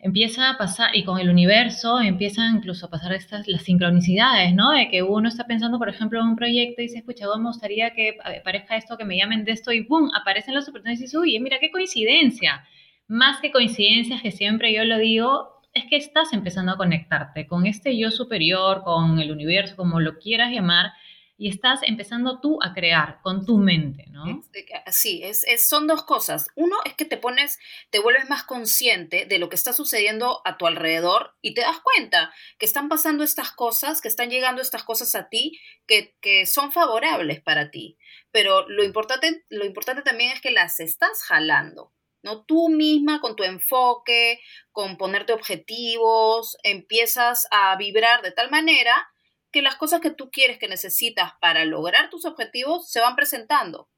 empieza 0.00 0.50
a 0.50 0.58
pasar, 0.58 0.94
y 0.94 1.04
con 1.04 1.18
el 1.18 1.28
universo, 1.28 2.00
empiezan 2.00 2.56
incluso 2.56 2.86
a 2.86 2.90
pasar 2.90 3.12
estas, 3.12 3.48
las 3.48 3.62
sincronicidades, 3.62 4.54
¿no? 4.54 4.70
De 4.70 4.88
que 4.88 5.02
uno 5.02 5.28
está 5.28 5.44
pensando, 5.46 5.78
por 5.78 5.88
ejemplo, 5.88 6.20
en 6.20 6.26
un 6.26 6.36
proyecto 6.36 6.80
y 6.80 6.84
dice, 6.84 6.98
escucha, 6.98 7.26
me 7.36 7.48
gustaría 7.48 7.90
que 7.90 8.16
aparezca 8.40 8.76
esto, 8.76 8.96
que 8.96 9.04
me 9.04 9.16
llamen 9.16 9.44
de 9.44 9.52
esto, 9.52 9.72
y 9.72 9.80
¡boom! 9.80 10.10
Aparecen 10.14 10.54
las 10.54 10.68
oportunidades 10.68 11.00
y 11.00 11.04
dices, 11.04 11.18
uy, 11.18 11.38
mira 11.40 11.58
qué 11.60 11.70
coincidencia. 11.70 12.64
Más 13.08 13.40
que 13.40 13.50
coincidencias, 13.50 14.22
que 14.22 14.30
siempre 14.30 14.72
yo 14.72 14.84
lo 14.84 14.98
digo, 14.98 15.58
es 15.74 15.84
que 15.86 15.96
estás 15.96 16.32
empezando 16.32 16.72
a 16.72 16.76
conectarte 16.76 17.46
con 17.46 17.66
este 17.66 17.98
yo 17.98 18.10
superior, 18.10 18.82
con 18.84 19.18
el 19.18 19.32
universo, 19.32 19.76
como 19.76 20.00
lo 20.00 20.18
quieras 20.18 20.52
llamar, 20.52 20.92
y 21.40 21.48
estás 21.48 21.80
empezando 21.84 22.40
tú 22.40 22.58
a 22.62 22.74
crear 22.74 23.20
con 23.22 23.46
tu 23.46 23.58
mente, 23.58 24.06
¿no? 24.08 24.42
Sí, 24.90 25.22
es, 25.22 25.44
son 25.68 25.86
dos 25.86 26.02
cosas. 26.04 26.48
Uno 26.56 26.76
es 26.84 26.94
que 26.94 27.04
te 27.04 27.16
pones, 27.16 27.60
te 27.90 28.00
vuelves 28.00 28.28
más 28.28 28.42
consciente 28.42 29.24
de 29.24 29.38
lo 29.38 29.48
que 29.48 29.54
está 29.54 29.72
sucediendo 29.72 30.42
a 30.44 30.58
tu 30.58 30.66
alrededor 30.66 31.36
y 31.40 31.54
te 31.54 31.60
das 31.60 31.78
cuenta 31.78 32.34
que 32.58 32.66
están 32.66 32.88
pasando 32.88 33.22
estas 33.22 33.52
cosas, 33.52 34.00
que 34.00 34.08
están 34.08 34.30
llegando 34.30 34.60
estas 34.60 34.82
cosas 34.82 35.14
a 35.14 35.28
ti, 35.28 35.60
que, 35.86 36.16
que 36.20 36.44
son 36.44 36.72
favorables 36.72 37.40
para 37.40 37.70
ti. 37.70 37.96
Pero 38.32 38.68
lo 38.68 38.82
importante, 38.82 39.44
lo 39.48 39.64
importante 39.64 40.02
también 40.02 40.32
es 40.32 40.40
que 40.40 40.50
las 40.50 40.80
estás 40.80 41.22
jalando. 41.22 41.92
¿no? 42.20 42.44
Tú 42.44 42.68
misma 42.68 43.20
con 43.20 43.36
tu 43.36 43.44
enfoque, 43.44 44.40
con 44.72 44.96
ponerte 44.96 45.32
objetivos, 45.32 46.56
empiezas 46.64 47.46
a 47.52 47.76
vibrar 47.76 48.22
de 48.22 48.32
tal 48.32 48.50
manera 48.50 49.08
que 49.50 49.62
las 49.62 49.76
cosas 49.76 50.00
que 50.00 50.10
tú 50.10 50.30
quieres, 50.30 50.58
que 50.58 50.68
necesitas 50.68 51.32
para 51.40 51.64
lograr 51.64 52.10
tus 52.10 52.24
objetivos, 52.24 52.90
se 52.90 53.00
van 53.00 53.16
presentando. 53.16 53.88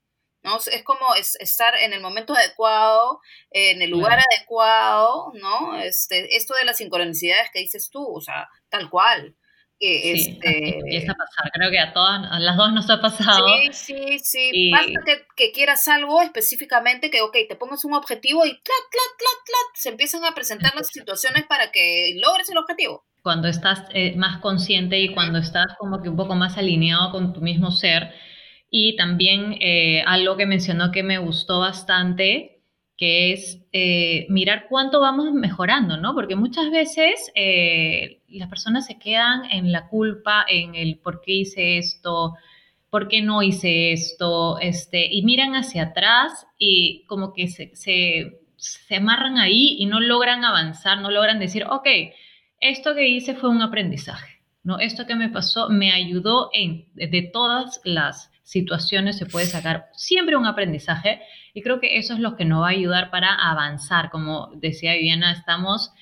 ¿no? 0.43 0.57
Es 0.57 0.83
como 0.85 1.15
estar 1.15 1.75
en 1.77 1.93
el 1.93 2.01
momento 2.01 2.35
adecuado, 2.35 3.21
en 3.51 3.83
el 3.83 3.91
lugar 3.91 4.19
adecuado, 4.19 5.33
¿no? 5.35 5.79
Este, 5.79 6.37
esto 6.37 6.55
de 6.55 6.65
las 6.65 6.79
sincronicidades 6.79 7.51
que 7.53 7.61
dices 7.61 7.91
tú, 7.91 8.03
o 8.03 8.21
sea, 8.21 8.49
tal 8.71 8.89
cual 8.89 9.37
sí, 9.81 10.37
este... 10.37 10.79
empieza 10.79 11.13
a 11.13 11.15
pasar. 11.15 11.51
Creo 11.53 11.71
que 11.71 11.79
a 11.79 11.93
todas, 11.93 12.21
a 12.31 12.39
las 12.39 12.57
dos 12.57 12.73
nos 12.73 12.89
ha 12.91 13.01
pasado. 13.01 13.47
Sí, 13.73 13.73
sí, 13.73 14.19
sí. 14.19 14.71
Basta 14.71 15.27
que, 15.37 15.53
quieras 15.53 15.87
algo 15.89 16.23
específicamente, 16.23 17.11
que, 17.11 17.23
ok, 17.23 17.37
te 17.49 17.57
pongas 17.57 17.85
un 17.85 17.95
objetivo 17.95 18.45
y 18.45 18.51
tlat, 18.51 18.63
tlat, 18.63 19.19
tlat, 19.19 19.45
tlat, 19.47 19.75
se 19.75 19.89
empiezan 19.91 20.25
a 20.25 20.35
presentar 20.35 20.75
las 20.75 20.89
situaciones 20.89 21.45
para 21.47 21.71
que 21.71 22.15
logres 22.17 22.51
el 22.51 22.59
objetivo. 22.59 23.07
Cuando 23.23 23.49
estás 23.49 23.85
eh, 23.93 24.15
más 24.17 24.39
consciente 24.39 24.99
y 25.01 25.13
cuando 25.15 25.39
estás 25.39 25.67
como 25.79 26.03
que 26.03 26.09
un 26.09 26.17
poco 26.17 26.35
más 26.35 26.59
alineado 26.59 27.13
con 27.13 27.33
tu 27.33 27.41
mismo 27.41 27.71
ser. 27.71 28.13
Y 28.71 28.97
también 28.97 29.57
eh, 29.61 30.03
algo 30.07 30.37
que 30.37 30.47
mencionó 30.47 30.91
que 30.93 31.03
me 31.03 31.19
gustó 31.19 31.61
bastante 31.61 32.57
que 32.97 33.33
es 33.33 33.63
eh, 33.73 34.27
mirar 34.29 34.67
cuánto 34.69 35.01
vamos 35.01 35.33
mejorando, 35.33 35.97
¿no? 35.97 36.15
Porque 36.15 36.37
muchas 36.37 36.71
veces 36.71 37.33
las 38.29 38.49
personas 38.51 38.85
se 38.85 38.99
quedan 38.99 39.51
en 39.51 39.73
la 39.73 39.89
culpa, 39.89 40.45
en 40.47 40.75
el 40.75 40.99
por 40.99 41.23
qué 41.23 41.33
hice 41.33 41.79
esto, 41.79 42.35
por 42.91 43.07
qué 43.09 43.23
no 43.23 43.43
hice 43.43 43.93
esto, 43.93 44.59
este, 44.59 45.07
y 45.11 45.23
miran 45.23 45.55
hacia 45.55 45.85
atrás 45.85 46.47
y 46.59 47.05
como 47.07 47.33
que 47.33 47.47
se, 47.47 47.71
se, 47.75 48.97
amarran 48.97 49.39
ahí 49.39 49.77
y 49.79 49.87
no 49.87 50.01
logran 50.01 50.45
avanzar, 50.45 51.01
no 51.01 51.11
logran 51.11 51.39
decir, 51.39 51.65
ok, 51.71 51.87
esto 52.61 52.95
que 52.95 53.09
hice 53.09 53.35
fue 53.35 53.51
un 53.51 53.63
aprendizaje, 53.63 54.41
¿no? 54.63 54.79
Esto 54.79 55.07
que 55.07 55.15
me 55.15 55.29
pasó 55.29 55.69
me 55.69 55.93
ayudó 55.93 56.51
en, 56.53 56.87
de 56.95 57.31
todas 57.33 57.81
las 57.85 58.31
situaciones 58.51 59.17
se 59.17 59.27
puede 59.27 59.47
sacar 59.47 59.91
siempre 59.93 60.37
un 60.37 60.45
aprendizaje 60.45 61.23
y 61.55 61.63
creo 61.63 61.79
que 61.79 61.99
eso 61.99 62.15
es 62.15 62.21
lo 62.21 62.37
que 62.37 62.45
nos 62.45 62.63
va 62.63 62.67
a 62.67 62.71
ayudar 62.71 63.11
para 63.11 63.33
avanzar. 63.35 64.11
Como 64.11 64.51
decía 64.57 64.95
Viviana, 64.95 65.33
estamos, 65.33 65.93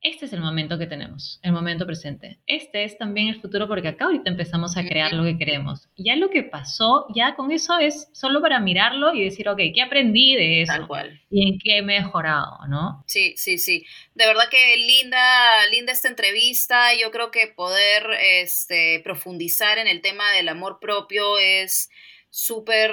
este 0.00 0.26
es 0.26 0.32
el 0.32 0.40
momento 0.40 0.78
que 0.78 0.86
tenemos, 0.86 1.40
el 1.42 1.52
momento 1.52 1.84
presente. 1.84 2.38
Este 2.46 2.84
es 2.84 2.96
también 2.96 3.28
el 3.28 3.40
futuro 3.40 3.66
porque 3.66 3.88
acá 3.88 4.04
ahorita 4.04 4.30
empezamos 4.30 4.76
a 4.76 4.84
crear 4.84 5.12
lo 5.12 5.24
que 5.24 5.36
queremos. 5.36 5.88
Ya 5.96 6.14
lo 6.14 6.30
que 6.30 6.44
pasó, 6.44 7.06
ya 7.14 7.34
con 7.34 7.50
eso 7.50 7.78
es 7.78 8.08
solo 8.12 8.40
para 8.40 8.60
mirarlo 8.60 9.12
y 9.12 9.24
decir, 9.24 9.48
ok, 9.48 9.58
¿qué 9.74 9.82
aprendí 9.82 10.36
de 10.36 10.62
eso? 10.62 10.72
Tal 10.72 10.86
cual. 10.86 11.20
Y 11.30 11.48
en 11.48 11.58
qué 11.58 11.78
he 11.78 11.82
mejorado, 11.82 12.58
¿no? 12.68 13.02
Sí, 13.06 13.34
sí, 13.36 13.58
sí. 13.58 13.84
De 14.14 14.26
verdad 14.26 14.48
que 14.50 14.76
linda, 14.76 15.66
linda 15.72 15.92
esta 15.92 16.08
entrevista. 16.08 16.94
Yo 16.94 17.10
creo 17.10 17.32
que 17.32 17.48
poder 17.48 18.04
este, 18.22 19.00
profundizar 19.02 19.78
en 19.78 19.88
el 19.88 20.00
tema 20.00 20.30
del 20.32 20.48
amor 20.48 20.78
propio 20.80 21.38
es 21.38 21.90
súper 22.30 22.92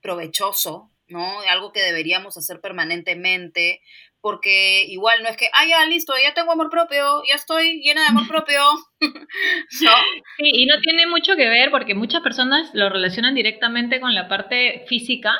provechoso 0.00 0.90
¿no? 1.08 1.40
Algo 1.48 1.72
que 1.72 1.82
deberíamos 1.82 2.36
hacer 2.36 2.60
permanentemente, 2.60 3.82
porque 4.24 4.86
igual 4.88 5.22
no 5.22 5.28
es 5.28 5.36
que, 5.36 5.50
ah, 5.52 5.66
ya, 5.68 5.84
listo, 5.84 6.14
ya 6.16 6.32
tengo 6.32 6.52
amor 6.52 6.70
propio, 6.70 7.22
ya 7.28 7.34
estoy 7.34 7.82
llena 7.82 8.00
de 8.00 8.06
amor 8.06 8.26
propio, 8.26 8.58
¿no? 9.02 9.90
Sí, 10.38 10.50
y 10.50 10.64
no 10.64 10.80
tiene 10.80 11.06
mucho 11.06 11.36
que 11.36 11.46
ver 11.46 11.70
porque 11.70 11.94
muchas 11.94 12.22
personas 12.22 12.70
lo 12.72 12.88
relacionan 12.88 13.34
directamente 13.34 14.00
con 14.00 14.14
la 14.14 14.26
parte 14.26 14.86
física, 14.88 15.34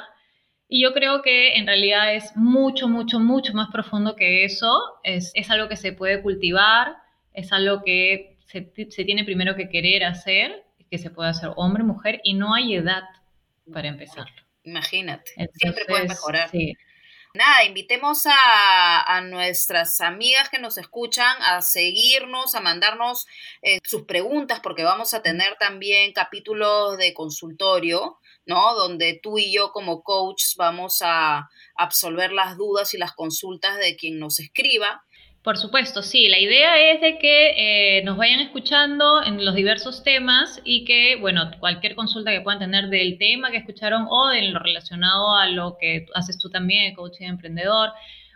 y 0.68 0.82
yo 0.82 0.92
creo 0.92 1.22
que 1.22 1.54
en 1.54 1.66
realidad 1.66 2.14
es 2.14 2.36
mucho, 2.36 2.86
mucho, 2.86 3.20
mucho 3.20 3.54
más 3.54 3.70
profundo 3.72 4.16
que 4.16 4.44
eso, 4.44 4.78
es, 5.02 5.32
es 5.34 5.50
algo 5.50 5.66
que 5.70 5.76
se 5.76 5.94
puede 5.94 6.20
cultivar, 6.20 6.94
es 7.32 7.54
algo 7.54 7.82
que 7.82 8.36
se, 8.48 8.70
se 8.90 9.04
tiene 9.06 9.24
primero 9.24 9.56
que 9.56 9.70
querer 9.70 10.04
hacer, 10.04 10.62
que 10.90 10.98
se 10.98 11.08
puede 11.08 11.30
hacer 11.30 11.52
hombre, 11.56 11.84
mujer, 11.84 12.20
y 12.22 12.34
no 12.34 12.52
hay 12.52 12.74
edad 12.74 13.04
para 13.72 13.88
empezarlo. 13.88 14.42
Imagínate, 14.62 15.30
siempre 15.54 15.86
puedes 15.88 16.06
mejorar. 16.06 16.50
Nada, 17.36 17.64
invitemos 17.64 18.26
a, 18.26 19.20
nuestras 19.22 20.00
amigas 20.00 20.48
que 20.50 20.60
nos 20.60 20.78
escuchan 20.78 21.36
a 21.42 21.62
seguirnos, 21.62 22.54
a 22.54 22.60
mandarnos 22.60 23.26
eh, 23.60 23.80
sus 23.82 24.02
preguntas, 24.02 24.60
porque 24.60 24.84
vamos 24.84 25.14
a 25.14 25.22
tener 25.22 25.56
también 25.58 26.12
capítulos 26.12 26.96
de 26.96 27.12
consultorio, 27.12 28.20
¿no? 28.46 28.76
Donde 28.76 29.18
tú 29.20 29.36
y 29.38 29.52
yo 29.52 29.72
como 29.72 30.04
coach 30.04 30.44
vamos 30.56 31.02
a 31.02 31.50
absolver 31.74 32.30
las 32.30 32.56
dudas 32.56 32.94
y 32.94 32.98
las 32.98 33.12
consultas 33.14 33.78
de 33.78 33.96
quien 33.96 34.20
nos 34.20 34.38
escriba. 34.38 35.04
Por 35.44 35.58
supuesto, 35.58 36.00
sí. 36.00 36.26
La 36.28 36.38
idea 36.38 36.90
es 36.90 37.02
de 37.02 37.18
que 37.18 37.98
eh, 37.98 38.02
nos 38.02 38.16
vayan 38.16 38.40
escuchando 38.40 39.22
en 39.22 39.44
los 39.44 39.54
diversos 39.54 40.02
temas 40.02 40.62
y 40.64 40.86
que, 40.86 41.16
bueno, 41.16 41.50
cualquier 41.60 41.94
consulta 41.94 42.30
que 42.30 42.40
puedan 42.40 42.60
tener 42.60 42.88
del 42.88 43.18
tema 43.18 43.50
que 43.50 43.58
escucharon 43.58 44.06
o 44.08 44.32
en 44.32 44.54
lo 44.54 44.58
relacionado 44.58 45.36
a 45.36 45.46
lo 45.48 45.76
que 45.78 46.06
haces 46.14 46.38
tú 46.38 46.48
también, 46.48 46.94
coaching 46.94 47.26
emprendedor, 47.26 47.90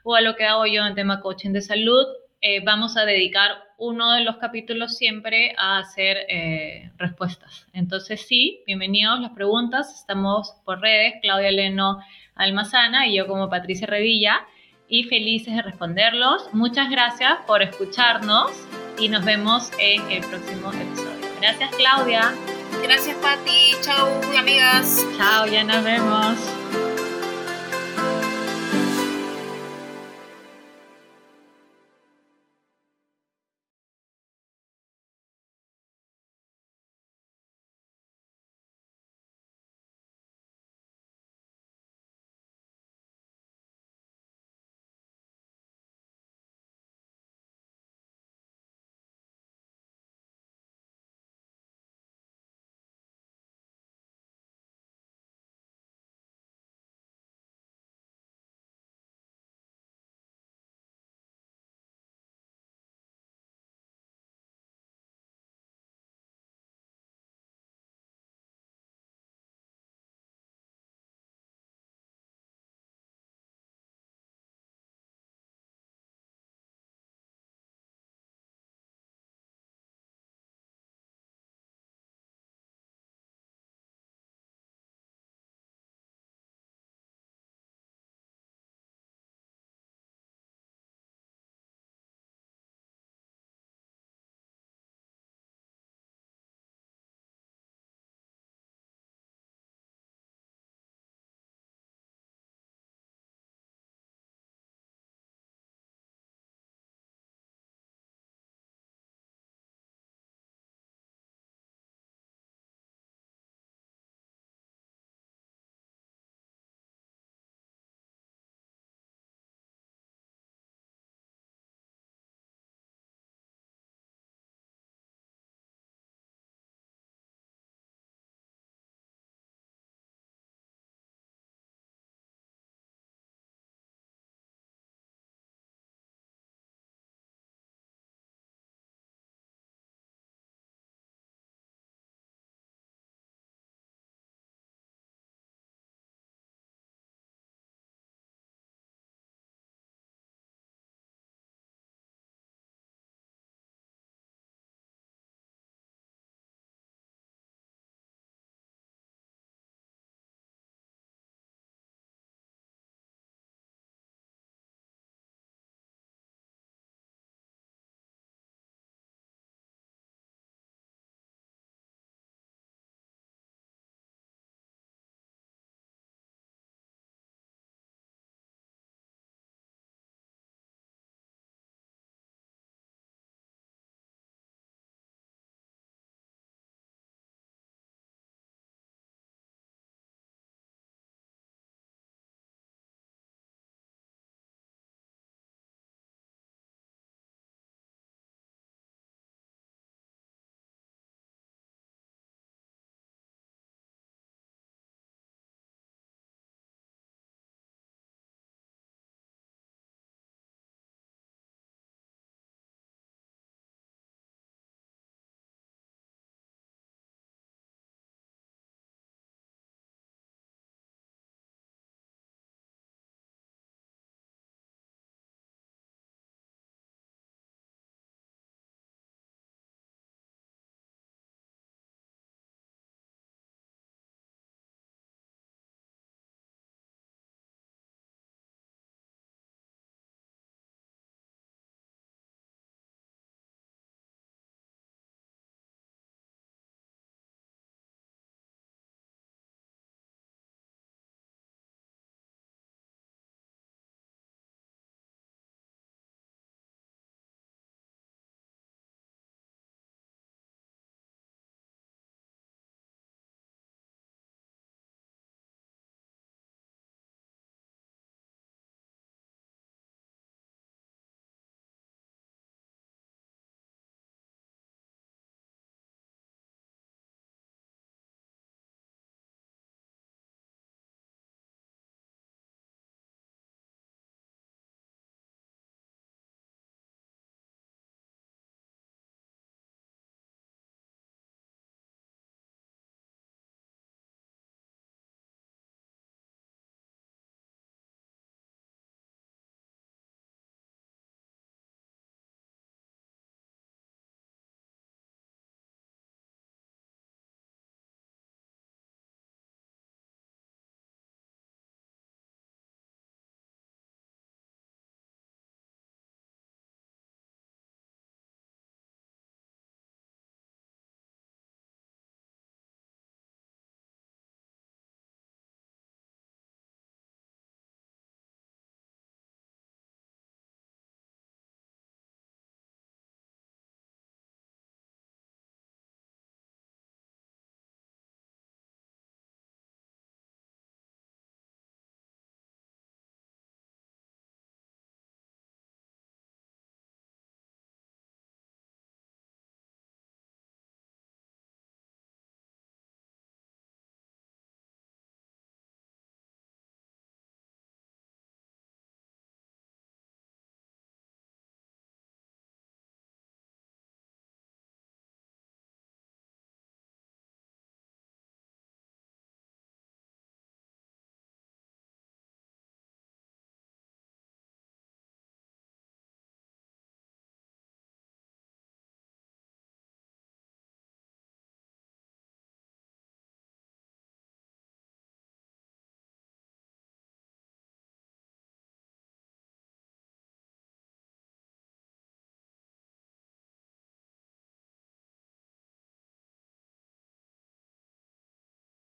o 0.05 0.17
a 0.17 0.21
lo 0.21 0.37
que 0.37 0.45
hago 0.45 0.67
yo 0.67 0.87
en 0.87 0.95
tema 0.95 1.23
coaching 1.23 1.53
de 1.53 1.63
salud, 1.63 2.05
eh, 2.43 2.61
vamos 2.63 2.99
a 2.99 3.07
dedicar 3.07 3.53
uno 3.79 4.13
de 4.13 4.21
los 4.21 4.37
capítulos 4.37 4.99
siempre 4.99 5.55
a 5.57 5.79
hacer 5.79 6.27
eh, 6.29 6.91
respuestas. 6.99 7.67
Entonces, 7.73 8.21
sí, 8.29 8.63
bienvenidos 8.67 9.19
las 9.21 9.33
preguntas. 9.33 9.99
Estamos 9.99 10.53
por 10.67 10.83
redes, 10.83 11.15
Claudia 11.23 11.53
Leno 11.53 12.01
Almazana 12.35 13.07
y 13.07 13.17
yo 13.17 13.27
como 13.27 13.49
Patricia 13.49 13.87
Revilla 13.87 14.47
y 14.89 15.05
felices 15.05 15.55
de 15.55 15.63
responderlos. 15.63 16.49
Muchas 16.53 16.91
gracias 16.91 17.39
por 17.47 17.63
escucharnos 17.63 18.51
y 18.99 19.09
nos 19.09 19.25
vemos 19.25 19.71
en 19.79 20.11
el 20.11 20.25
próximo 20.25 20.73
episodio. 20.73 21.29
Gracias 21.41 21.75
Claudia. 21.77 22.35
Gracias 22.83 23.17
Patti. 23.17 23.73
Chao 23.83 24.21
amigas. 24.39 25.05
Chao, 25.17 25.47
ya 25.47 25.65
nos 25.65 25.85
vemos. 25.85 26.88